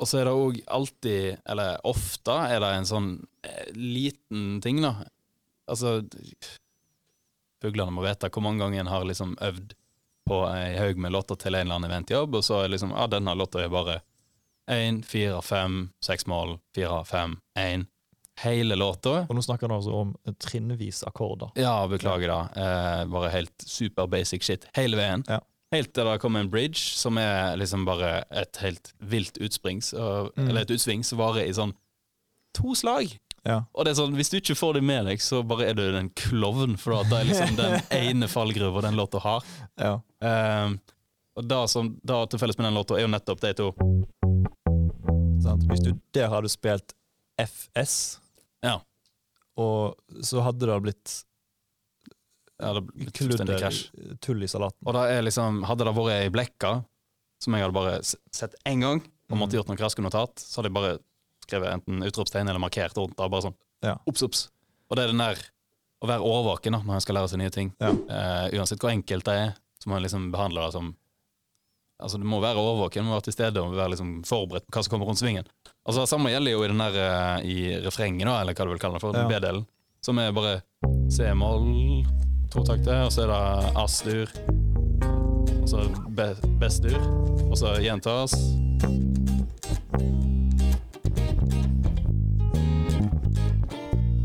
Og 0.00 0.08
så 0.08 0.20
er 0.20 0.28
det 0.28 0.32
òg 0.32 0.60
alltid, 0.72 1.40
eller 1.52 1.80
ofte, 1.88 2.36
er 2.48 2.62
det 2.62 2.70
en 2.78 2.88
sånn 2.88 3.10
eh, 3.44 3.68
liten 3.76 4.60
ting, 4.64 4.80
da. 4.80 4.94
Altså 5.70 6.00
Fuglene 7.60 7.92
må 7.92 8.02
vite 8.06 8.30
hvor 8.32 8.42
mange 8.42 8.64
ganger 8.64 8.80
en 8.80 8.90
har 8.90 9.04
liksom 9.04 9.36
øvd 9.44 9.74
på 10.30 10.38
ei 10.48 10.78
haug 10.78 11.00
med 11.02 11.12
låter 11.12 11.36
til 11.40 11.54
en 11.54 11.66
eller 11.66 11.76
annen 11.76 11.90
eventjobb, 11.90 12.38
og 12.38 12.46
så 12.46 12.62
er 12.62 12.72
liksom 12.72 12.94
Ja, 12.96 13.06
denne 13.10 13.34
låta 13.36 13.60
er 13.60 13.72
bare 13.72 14.00
én, 14.70 15.02
fire, 15.04 15.40
fem, 15.42 15.90
seks 16.04 16.26
mål, 16.30 16.56
fire, 16.74 17.02
fem, 17.04 17.36
én. 17.58 17.86
Hele 18.40 18.76
låta. 18.78 19.26
Og 19.28 19.36
nå 19.36 19.42
snakker 19.44 19.68
han 19.68 19.76
altså 19.76 19.92
om 19.92 20.12
trinnvis 20.40 21.02
akkorder. 21.04 21.50
Ja, 21.60 21.74
beklager, 21.90 22.30
da. 22.30 22.40
Eh, 22.56 23.02
bare 23.12 23.32
helt 23.34 23.66
super 23.66 24.08
basic 24.08 24.46
shit 24.46 24.64
hele 24.78 24.96
veien. 24.96 25.26
Ja. 25.28 25.42
Helt 25.72 25.92
til 25.94 26.04
det 26.08 26.16
kom 26.20 26.34
en 26.36 26.48
bridge, 26.50 26.80
som 26.98 27.18
er 27.22 27.56
liksom 27.60 27.84
bare 27.86 28.24
et 28.34 28.56
helt 28.64 28.92
vilt 29.00 29.36
utsprings, 29.38 29.92
og, 29.94 30.32
Mm. 30.36 30.48
eller 30.48 30.60
et 30.62 30.70
utsving 30.74 31.04
som 31.06 31.18
varer 31.18 31.46
i 31.46 31.52
sånn 31.54 31.74
to 32.54 32.74
slag. 32.74 33.12
Ja. 33.46 33.62
Og 33.74 33.84
det 33.86 33.92
er 33.92 34.02
sånn, 34.02 34.16
hvis 34.18 34.28
du 34.30 34.36
ikke 34.40 34.56
får 34.58 34.74
det 34.74 34.82
med 34.82 35.06
deg, 35.06 35.18
så 35.22 35.42
bare 35.46 35.68
er 35.70 35.74
du 35.74 35.84
en 35.96 36.10
klovn, 36.10 36.76
for 36.76 36.92
det 37.04 37.12
er 37.20 37.24
liksom 37.30 37.56
den 37.56 37.80
ene 37.90 38.26
fallgruva 38.28 38.82
den 38.82 38.96
låta 38.98 39.20
har. 39.22 39.44
Ja. 39.78 39.94
Um, 40.20 40.80
og 41.36 41.46
det 41.48 41.60
som 41.70 41.94
da 42.04 42.24
til 42.26 42.38
felles 42.42 42.58
med 42.58 42.66
den 42.66 42.74
låta, 42.74 42.98
er 42.98 43.06
jo 43.06 43.12
nettopp 43.14 43.40
de 43.40 43.54
to. 43.54 43.70
Sant? 45.40 45.64
Hvis 45.70 45.80
du 45.86 45.92
der 46.12 46.28
hadde 46.28 46.50
spilt 46.52 46.92
FS, 47.38 48.18
Ja. 48.62 48.80
og 49.56 49.96
så 50.20 50.42
hadde 50.44 50.66
det 50.66 50.82
blitt 50.82 51.24
Ja, 52.60 52.72
det 52.76 52.82
blir 52.86 53.10
fullstendig 53.16 53.58
krasj. 53.60 53.82
tull 54.20 54.42
i 54.44 54.48
salaten. 54.50 54.78
Og 54.86 54.94
det 54.96 55.04
er 55.14 55.22
liksom, 55.24 55.62
hadde 55.68 55.86
det 55.88 55.94
vært 55.96 56.16
ei 56.18 56.32
blekka, 56.34 56.72
som 57.40 57.56
jeg 57.56 57.64
hadde 57.64 57.76
bare 57.76 58.00
sett 58.04 58.54
én 58.68 58.82
gang, 58.84 59.00
og 59.30 59.38
måtte 59.40 59.56
gjort 59.56 59.70
noe 59.70 59.80
raske 59.80 60.02
notat, 60.04 60.36
så 60.42 60.60
hadde 60.60 60.68
jeg 60.70 60.76
bare 60.76 60.98
skrevet 61.46 61.72
enten 61.78 62.04
utropstegn 62.06 62.48
eller 62.50 62.60
markert 62.62 62.96
rundt 62.98 63.16
det. 63.16 63.30
Bare 63.32 63.46
sånn 63.48 63.56
Ja. 63.82 63.96
Ups, 64.06 64.22
ups. 64.22 64.48
Og 64.90 64.96
det 64.98 65.04
er 65.06 65.12
den 65.14 65.22
der 65.22 65.38
å 66.02 66.08
være 66.08 66.24
årvåken 66.24 66.72
da, 66.76 66.80
når 66.84 66.94
en 66.98 67.00
skal 67.04 67.14
lære 67.16 67.28
seg 67.32 67.38
nye 67.40 67.50
ting. 67.54 67.72
Ja. 67.80 67.90
Uh, 67.92 68.46
uansett 68.60 68.80
hvor 68.80 68.90
enkelt 68.92 69.24
det 69.24 69.34
er, 69.36 69.54
så 69.80 69.88
må 69.88 69.96
en 69.96 70.04
liksom 70.04 70.30
behandle 70.32 70.66
det 70.68 70.72
som 70.76 70.96
Altså, 72.00 72.16
du 72.16 72.24
må 72.24 72.38
være 72.40 72.56
årvåken, 72.56 73.04
må 73.04 73.12
være 73.12 73.26
til 73.26 73.34
stede 73.34 73.60
og 73.60 73.74
være 73.76 73.90
liksom 73.92 74.22
forberedt 74.24 74.64
på 74.64 74.72
hva 74.72 74.82
som 74.86 74.90
kommer 74.94 75.04
rundt 75.10 75.20
svingen. 75.20 75.44
Altså, 75.84 76.00
Det 76.00 76.08
samme 76.08 76.30
gjelder 76.32 76.54
jo 76.54 76.62
i 76.64 76.68
den 76.70 76.78
der 76.80 76.94
uh, 76.96 77.44
i 77.44 77.56
refrenget, 77.84 78.24
da, 78.24 78.38
eller 78.40 78.56
hva 78.56 78.64
du 78.64 78.70
vil 78.72 78.80
kalle 78.80 78.96
det 78.96 79.02
for, 79.04 79.12
Ja. 79.12 79.26
B-delen, 79.28 79.66
som 80.00 80.16
er 80.18 80.32
bare 80.32 80.62
C-moll, 81.12 81.66
to 82.50 82.64
takter, 82.66 83.04
og 83.06 83.12
så 83.14 83.24
er 83.26 83.32
det 83.32 83.72
ass-dur, 83.78 84.32
og 85.60 85.68
så 85.70 85.84
be- 86.16 86.34
Best-dur, 86.60 86.98
og 87.50 87.56
så 87.58 87.76
gjentas. 87.82 88.34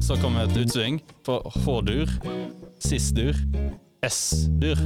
Så 0.01 0.15
kommer 0.21 0.45
et 0.45 0.57
utsving 0.61 0.99
på 1.25 1.39
H-dur, 1.65 2.09
Sis-dur, 2.85 3.33
S-dur. 4.05 4.77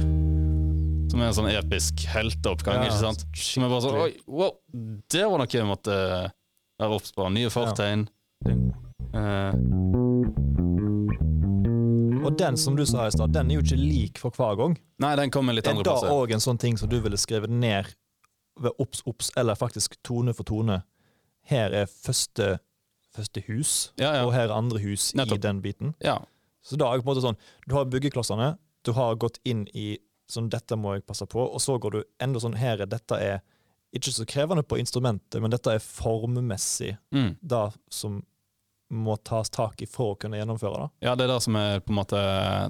Som 1.10 1.20
er 1.20 1.26
en 1.28 1.34
sånn 1.36 1.50
episk 1.52 2.04
helteoppgang, 2.08 2.84
Ja, 2.84 2.88
ikke 2.88 3.00
sant? 3.02 3.24
Som 3.36 3.66
er 3.66 3.72
bare 3.72 3.82
sånn 3.84 3.98
Oi, 4.00 4.12
wow, 4.30 4.54
det 5.10 5.24
var 5.26 5.42
noe 5.42 5.50
jeg 5.52 5.66
måtte 5.68 5.96
være 6.80 6.96
obs 6.96 7.12
på. 7.16 7.26
Nye 7.34 7.50
fortegn. 7.52 8.06
Eh, 9.10 9.52
Og 12.24 12.36
den 12.38 12.56
som 12.60 12.76
du 12.76 12.84
sa 12.86 13.06
i 13.06 13.12
stad, 13.14 13.32
den 13.32 13.50
er 13.50 13.58
jo 13.58 13.62
ikke 13.64 13.78
lik 13.80 14.18
for 14.20 14.34
hver 14.36 14.56
gang. 14.58 14.74
nei, 15.00 15.14
den 15.16 15.30
kommer 15.32 15.54
litt 15.56 15.66
Er 15.66 15.72
andre 15.72 15.84
da 15.88 15.94
det 16.04 16.10
òg 16.12 16.32
en 16.36 16.42
sånn 16.44 16.58
ting 16.60 16.76
som 16.78 16.88
du 16.90 16.98
ville 17.00 17.16
skrevet 17.16 17.50
ned 17.50 17.94
ved 18.60 18.72
obs, 18.78 19.00
obs, 19.08 19.30
eller 19.40 19.56
faktisk 19.56 19.96
tone 20.04 20.34
for 20.36 20.44
tone? 20.44 20.82
Her 21.48 21.72
er 21.72 21.86
første, 21.86 22.58
første 23.16 23.42
hus, 23.48 23.92
Ja, 23.98 24.12
ja. 24.18 24.24
og 24.26 24.34
her 24.34 24.48
er 24.50 24.54
andre 24.56 24.78
hus 24.82 25.12
i 25.14 25.24
den 25.38 25.62
biten. 25.64 25.94
Ja. 26.04 26.18
Så 26.62 26.76
da 26.76 26.90
er 26.92 26.98
det 26.98 27.04
på 27.06 27.10
en 27.10 27.14
måte 27.16 27.24
sånn, 27.24 27.38
du 27.66 27.74
har 27.74 27.84
byggeklossene, 27.88 28.58
du 28.84 28.92
har 28.92 29.16
gått 29.16 29.38
inn 29.44 29.66
i 29.74 29.98
sånn 30.30 30.50
dette 30.52 30.76
må 30.76 30.94
jeg 30.94 31.06
passe 31.06 31.26
på, 31.26 31.40
og 31.40 31.58
så 31.60 31.78
går 31.80 31.90
du 31.96 32.02
enda 32.20 32.38
sånn 32.38 32.54
her 32.60 32.80
er 32.84 32.86
dette 32.86 33.16
er 33.16 33.40
ikke 33.96 34.12
så 34.14 34.26
krevende 34.28 34.62
på 34.62 34.78
instrumentet, 34.78 35.40
men 35.42 35.50
dette 35.50 35.72
er 35.72 35.80
formmessig 35.82 36.96
Mm. 37.12 37.36
det 37.42 37.72
som 37.90 38.22
må 38.90 39.14
tas 39.22 39.50
tak 39.54 39.82
i 39.82 39.86
for 39.86 40.14
å 40.14 40.18
kunne 40.18 40.38
gjennomføre 40.40 40.80
det. 40.82 40.88
ja, 41.06 41.12
det 41.16 41.24
er 41.28 41.32
det 41.34 41.40
som 41.44 41.56
er 41.60 41.80
på 41.80 41.92
en 41.92 41.98
måte 42.00 42.20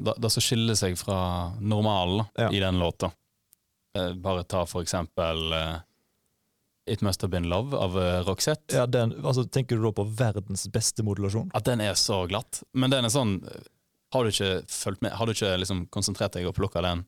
Det, 0.04 0.14
det 0.20 0.30
som 0.34 0.44
skiller 0.44 0.76
seg 0.76 0.98
fra 1.00 1.20
normalen 1.60 2.26
Ja. 2.36 2.50
i 2.52 2.60
den 2.60 2.78
låta. 2.78 3.12
Eh, 3.96 4.12
bare 4.14 4.44
ta 4.44 4.66
for 4.66 4.82
eksempel 4.84 5.52
eh, 5.56 5.78
It 6.90 7.02
Must 7.02 7.22
Have 7.22 7.30
Been 7.32 7.48
Love 7.48 7.76
av 7.76 7.96
eh, 7.98 8.20
Roxette. 8.26 8.74
Ja, 8.76 8.86
den, 8.86 9.12
altså, 9.24 9.44
tenker 9.44 9.76
du 9.76 9.82
da 9.88 9.92
på 9.92 10.04
verdens 10.04 10.66
beste 10.72 11.02
modulasjon? 11.06 11.50
At 11.54 11.64
den 11.64 11.80
er 11.80 11.94
så 11.98 12.24
glatt. 12.30 12.62
Men 12.74 12.90
den 12.90 13.04
er 13.08 13.12
sånn 13.14 13.38
Har 14.12 14.24
du 14.26 14.30
ikke 14.32 14.64
fulgt 14.68 15.02
med 15.02 15.12
Har 15.14 15.26
du 15.26 15.32
ikke 15.32 15.56
liksom 15.62 15.84
konsentrert 15.94 16.34
deg 16.34 16.48
og 16.50 16.54
plukka 16.56 16.82
den 16.82 17.04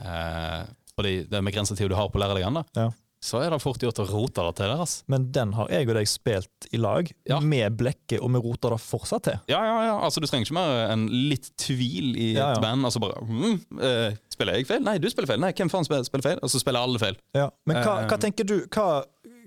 eh, 0.00 0.64
på 0.96 1.02
de, 1.02 1.14
den 1.26 1.44
begrensa 1.44 1.74
tida 1.76 1.88
du 1.90 1.96
har 1.98 2.08
på 2.10 2.18
å 2.20 2.22
lære 2.22 2.36
deg 2.38 2.44
den, 2.46 2.54
da, 2.60 2.64
Ja. 2.84 2.90
Så 3.24 3.38
er 3.40 3.54
det 3.54 3.58
fort 3.62 3.80
gjort 3.80 4.02
å 4.02 4.04
rote 4.10 4.42
det 4.44 4.56
til 4.58 4.68
der. 4.68 4.80
ass. 4.84 4.98
Men 5.08 5.30
den 5.32 5.54
har 5.56 5.70
jeg 5.72 5.88
og 5.88 5.94
deg 5.96 6.08
spilt 6.10 6.66
i 6.76 6.80
lag, 6.82 7.08
Ja. 7.30 7.38
med 7.40 7.76
blekket, 7.80 8.18
og 8.20 8.30
vi 8.34 8.42
roter 8.44 8.74
det 8.76 8.80
fortsatt 8.84 9.22
til. 9.30 9.38
Ja, 9.48 9.62
ja, 9.64 9.78
ja. 9.86 9.94
Altså, 10.04 10.20
du 10.20 10.26
trenger 10.28 10.44
ikke 10.44 10.58
mer 10.58 10.92
enn 10.92 11.06
litt 11.30 11.48
tvil 11.56 12.12
i 12.20 12.28
Ja, 12.34 12.50
et 12.52 12.60
band. 12.60 12.84
Altså 12.84 13.00
bare 13.00 13.22
mm, 13.24 13.80
eh, 13.80 14.18
Spiller 14.34 14.58
jeg 14.58 14.66
feil? 14.68 14.82
Nei, 14.84 14.98
du 14.98 15.08
spiller 15.08 15.30
feil. 15.30 15.40
Nei, 15.40 15.52
hvem 15.56 15.70
faen 15.72 15.86
spiller, 15.86 16.04
spiller 16.04 16.26
feil? 16.28 16.38
Og 16.44 16.50
så 16.52 16.60
spiller 16.60 16.84
alle 16.84 16.98
feil. 17.00 17.16
Ja. 17.34 17.48
Men 17.66 17.80
hva, 17.84 18.00
Eh, 18.02 18.08
hva 18.10 18.18
tenker 18.20 18.44
du, 18.44 18.56
hva, 18.66 19.04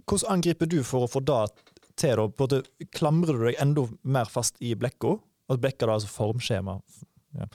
hvordan 0.07 0.31
angriper 0.37 0.69
du 0.71 0.79
for 0.87 1.05
å 1.05 1.11
få 1.11 1.21
det 1.27 1.41
til? 1.99 2.15
Da? 2.15 2.27
På 2.33 2.47
klamrer 2.95 3.37
du 3.37 3.45
deg 3.51 3.59
enda 3.61 3.85
mer 4.03 4.25
fast 4.31 4.55
i 4.63 4.73
blekka? 4.79 5.19
at 5.49 5.61
blekka 5.63 5.85
da, 5.87 5.93
altså 5.95 6.09
formskjema. 6.11 6.73
Ja. 7.37 7.45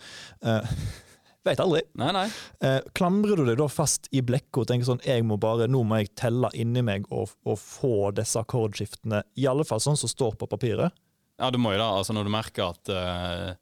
Eh, 0.44 0.68
Veit 1.44 1.58
aldri. 1.58 1.80
Nei, 1.98 2.12
nei. 2.14 2.26
Eh, 2.62 2.80
klamrer 2.94 3.36
du 3.36 3.44
deg 3.48 3.56
da 3.58 3.66
fast 3.72 4.06
i 4.14 4.20
blekka 4.22 4.62
og 4.62 4.68
tenker 4.70 4.86
sånn 4.86 5.00
jeg 5.02 5.24
må 5.26 5.38
bare, 5.42 5.66
nå 5.66 5.80
må 5.82 5.98
jeg 5.98 6.12
telle 6.18 6.50
inni 6.54 6.84
meg 6.86 7.08
og, 7.10 7.32
og 7.48 7.58
få 7.58 8.12
disse 8.14 8.38
akkordskiftene, 8.38 9.24
i 9.42 9.48
alle 9.50 9.64
fall 9.66 9.82
sånn 9.82 9.98
som 9.98 10.10
står 10.12 10.36
på 10.38 10.46
papiret? 10.52 10.94
Ja, 11.42 11.48
du 11.50 11.58
må 11.58 11.72
jo 11.74 11.80
da, 11.82 11.88
altså 11.98 12.14
når 12.14 12.28
du 12.28 12.30
merker 12.30 12.68
at 12.70 12.92
uh, 12.94 13.54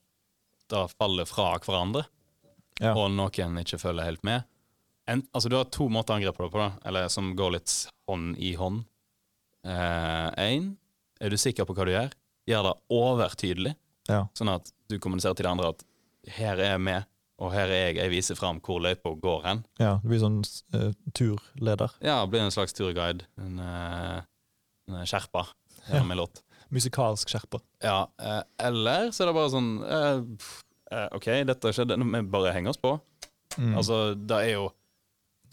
det 0.69 0.83
faller 0.99 1.29
fra 1.31 1.55
hverandre, 1.65 2.05
Ja. 2.81 2.95
og 2.97 3.11
noen 3.13 3.59
ikke 3.61 3.77
følger 3.81 4.07
helt 4.09 4.23
med 4.25 4.45
en, 5.11 5.21
Altså 5.37 5.51
Du 5.53 5.57
har 5.59 5.67
to 5.69 5.89
måter 5.93 6.15
å 6.15 6.17
angripe 6.17 6.41
det 6.45 6.53
på, 6.53 6.61
da, 6.61 6.71
eller 6.89 7.09
som 7.13 7.33
går 7.37 7.51
litt 7.59 7.73
hånd 8.09 8.37
i 8.41 8.55
hånd. 8.57 8.85
Én, 9.65 10.75
er 11.21 11.31
du 11.33 11.37
sikker 11.37 11.67
på 11.69 11.75
hva 11.77 11.85
du 11.89 11.93
gjør? 11.93 12.13
Gjør 12.49 12.69
det 12.69 12.75
overtydelig, 12.97 13.75
Ja. 14.09 14.27
sånn 14.35 14.49
at 14.55 14.71
du 14.89 14.99
kommuniserer 14.99 15.37
til 15.37 15.45
de 15.45 15.51
andre 15.51 15.69
at 15.75 15.85
her 16.37 16.59
er 16.61 16.79
med, 16.79 17.05
og 17.41 17.53
her 17.55 17.71
er 17.73 17.79
jeg, 17.89 17.97
jeg 17.97 18.13
viser 18.13 18.37
fram 18.37 18.61
hvor 18.65 18.83
løypa 18.85 19.15
går 19.17 19.45
hen. 19.47 19.63
ja 19.81 19.95
du 20.03 20.11
blir 20.11 20.21
sånn 20.21 20.41
uh, 20.77 20.91
turleder. 21.17 21.95
Ja, 22.05 22.21
blir 22.29 22.45
en 22.45 22.53
slags 22.53 22.77
turguide. 22.77 23.25
En, 23.41 23.61
uh, 23.61 24.21
en 24.91 25.07
sherpa. 25.09 25.47
Ja. 25.89 26.03
Musikalsk 26.71 27.33
skjerper. 27.33 27.63
Ja, 27.83 28.05
uh, 28.21 28.43
eller 28.61 29.09
så 29.15 29.25
er 29.25 29.31
det 29.31 29.39
bare 29.39 29.55
sånn 29.55 29.73
OK, 31.15 31.27
dette 31.47 31.71
skjedde, 31.71 31.97
vi 32.03 32.21
bare 32.27 32.51
henger 32.51 32.73
oss 32.73 32.81
på. 32.83 32.97
Mm. 33.57 33.77
Altså, 33.79 33.99
det 34.15 34.39
er 34.45 34.53
jo 34.57 34.69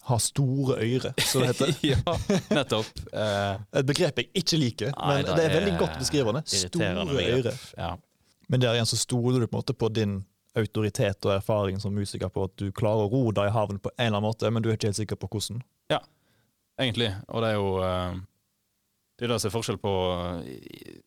Ha 0.08 0.16
store 0.22 0.78
øyre, 0.82 1.12
som 1.20 1.44
det 1.44 1.50
heter. 1.52 1.72
Ja, 1.92 2.14
nettopp. 2.56 2.90
Et 3.12 3.86
begrep 3.86 4.22
jeg 4.22 4.30
ikke 4.40 4.60
liker, 4.60 4.94
Nei, 4.96 5.18
men 5.20 5.30
det 5.30 5.44
er 5.46 5.56
veldig 5.60 5.74
godt 5.82 5.98
beskrivende. 6.00 6.42
Store 6.48 7.06
øyre. 7.22 7.54
Ja. 7.78 7.92
Men 8.48 8.64
der 8.64 8.78
igjen 8.78 8.90
så 8.90 8.98
stoler 8.98 9.44
du 9.44 9.48
på 9.48 9.58
en 9.58 9.60
måte 9.60 9.76
på 9.76 9.92
din 9.94 10.22
autoritet 10.58 11.26
og 11.28 11.36
erfaring 11.38 11.80
som 11.82 11.96
musiker 11.96 12.32
på 12.34 12.48
at 12.48 12.56
du 12.60 12.72
klarer 12.76 13.06
å 13.08 13.12
ro 13.12 13.32
deg 13.36 13.50
i 13.50 13.56
havn 13.56 13.82
på 13.82 13.92
en 13.96 14.08
eller 14.08 14.20
annen 14.20 14.28
måte, 14.28 14.52
men 14.52 14.64
du 14.64 14.70
er 14.72 14.78
ikke 14.80 14.92
helt 14.92 15.00
sikker 15.00 15.20
på 15.22 15.30
hvordan. 15.34 15.62
Ja, 15.94 16.02
egentlig. 16.80 17.12
Og 17.30 17.44
det 17.44 17.52
er 17.54 17.60
jo 17.60 17.70
eh, 17.86 18.24
Det 19.18 19.28
er 19.28 19.34
det 19.34 19.40
som 19.42 19.50
er 19.50 19.56
forskjell 19.56 19.80
på 19.82 19.94
eh, 20.16 20.98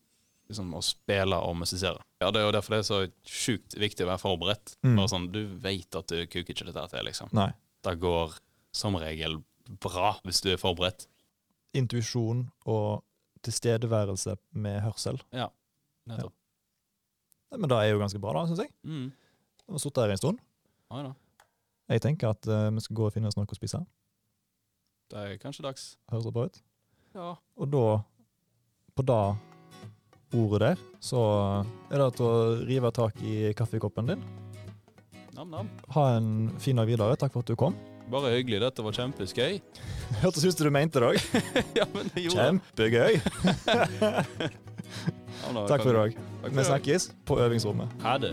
liksom, 0.51 0.73
å 0.75 0.83
spille 0.85 1.39
og 1.47 1.59
musisere. 1.61 2.03
Ja, 2.23 2.31
det 2.31 2.43
er 2.43 2.49
jo 2.49 2.55
derfor 2.57 2.77
det 2.77 2.83
er 2.83 2.89
så 2.89 3.03
sjukt 3.27 3.77
viktig 3.79 4.07
å 4.07 4.11
være 4.13 4.23
forberedt. 4.23 4.75
Mm. 4.87 4.97
Bare 4.99 5.13
sånn, 5.13 5.31
Du 5.35 5.43
vet 5.63 6.01
at 6.01 6.11
du 6.11 6.25
kuker 6.27 6.55
ikke 6.55 6.69
dette 6.71 6.89
til, 6.95 7.07
liksom. 7.07 7.31
Nei. 7.37 7.51
Det 7.87 7.97
går 8.03 8.37
som 8.77 8.99
regel 9.01 9.41
bra 9.83 10.17
hvis 10.27 10.43
du 10.45 10.51
er 10.53 10.61
forberedt. 10.61 11.07
Intuisjon 11.77 12.49
og 12.69 13.05
tilstedeværelse 13.47 14.35
med 14.59 14.83
hørsel. 14.85 15.21
Ja, 15.33 15.49
Nettopp. 16.11 16.35
Ja. 16.35 17.59
Men 17.59 17.71
det 17.71 17.79
er 17.81 17.89
jo 17.91 18.01
ganske 18.03 18.21
bra, 18.23 18.35
da, 18.37 18.45
syns 18.47 18.63
jeg. 18.63 18.71
Mm. 18.87 19.09
Har 19.71 19.79
sittet 19.83 20.03
her 20.05 20.11
en 20.15 20.21
stund. 20.21 20.41
Ja 20.91 21.03
da. 21.07 21.13
Jeg 21.91 22.03
tenker 22.05 22.31
at 22.35 22.47
eh, 22.47 22.69
vi 22.75 22.83
skal 22.85 22.97
gå 22.99 23.07
og 23.09 23.15
finne 23.15 23.31
oss 23.31 23.37
noe 23.39 23.47
å 23.51 23.57
spise. 23.59 23.81
Det 25.11 25.19
er 25.19 25.39
kanskje 25.43 25.65
dags. 25.67 25.87
Høres 26.11 26.27
det 26.29 26.35
bra 26.37 26.45
ut? 26.47 26.61
Ja. 27.17 27.31
Og 27.59 27.71
da, 27.73 27.85
på 28.95 29.03
det 29.09 29.23
ordet 30.39 30.61
der, 30.63 30.85
så 31.03 31.23
er 31.91 31.99
det 31.99 32.11
til 32.21 32.29
å 32.29 32.37
rive 32.69 32.93
tak 32.95 33.19
i 33.27 33.51
kaffekoppen 33.59 34.13
din. 34.13 34.23
Nam-nam. 35.35 35.71
Ha 35.97 36.05
en 36.19 36.31
fin 36.63 36.79
dag 36.79 36.87
videre. 36.91 37.19
Takk 37.19 37.35
for 37.35 37.43
at 37.43 37.51
du 37.51 37.59
kom. 37.59 37.75
Bare 38.11 38.31
hyggelig. 38.37 38.61
Dette 38.63 38.83
var 38.87 38.95
kjempeskøy. 38.95 39.59
Hørtes 40.23 40.47
ut 40.47 40.55
som 40.59 40.67
du 40.67 40.73
mente 40.75 41.03
det 41.03 41.11
òg. 41.11 41.19
ja, 41.79 41.87
men 41.95 42.11
det 42.15 42.27
gjorde 42.27 42.39
det. 42.39 42.47
Kjempegøy. 42.47 43.13
Ja, 45.41 45.47
men 45.55 45.63
da 45.63 45.69
Takk 45.71 45.85
for 45.87 45.95
i 45.95 45.97
dag. 45.97 46.17
Takk 46.19 46.43
for 46.43 46.51
Vi 46.51 46.57
dag. 46.59 46.67
snakkes 46.67 47.05
på 47.25 47.37
øvingsrommet. 47.41 47.93
Ha 48.03 48.17
det. 48.21 48.33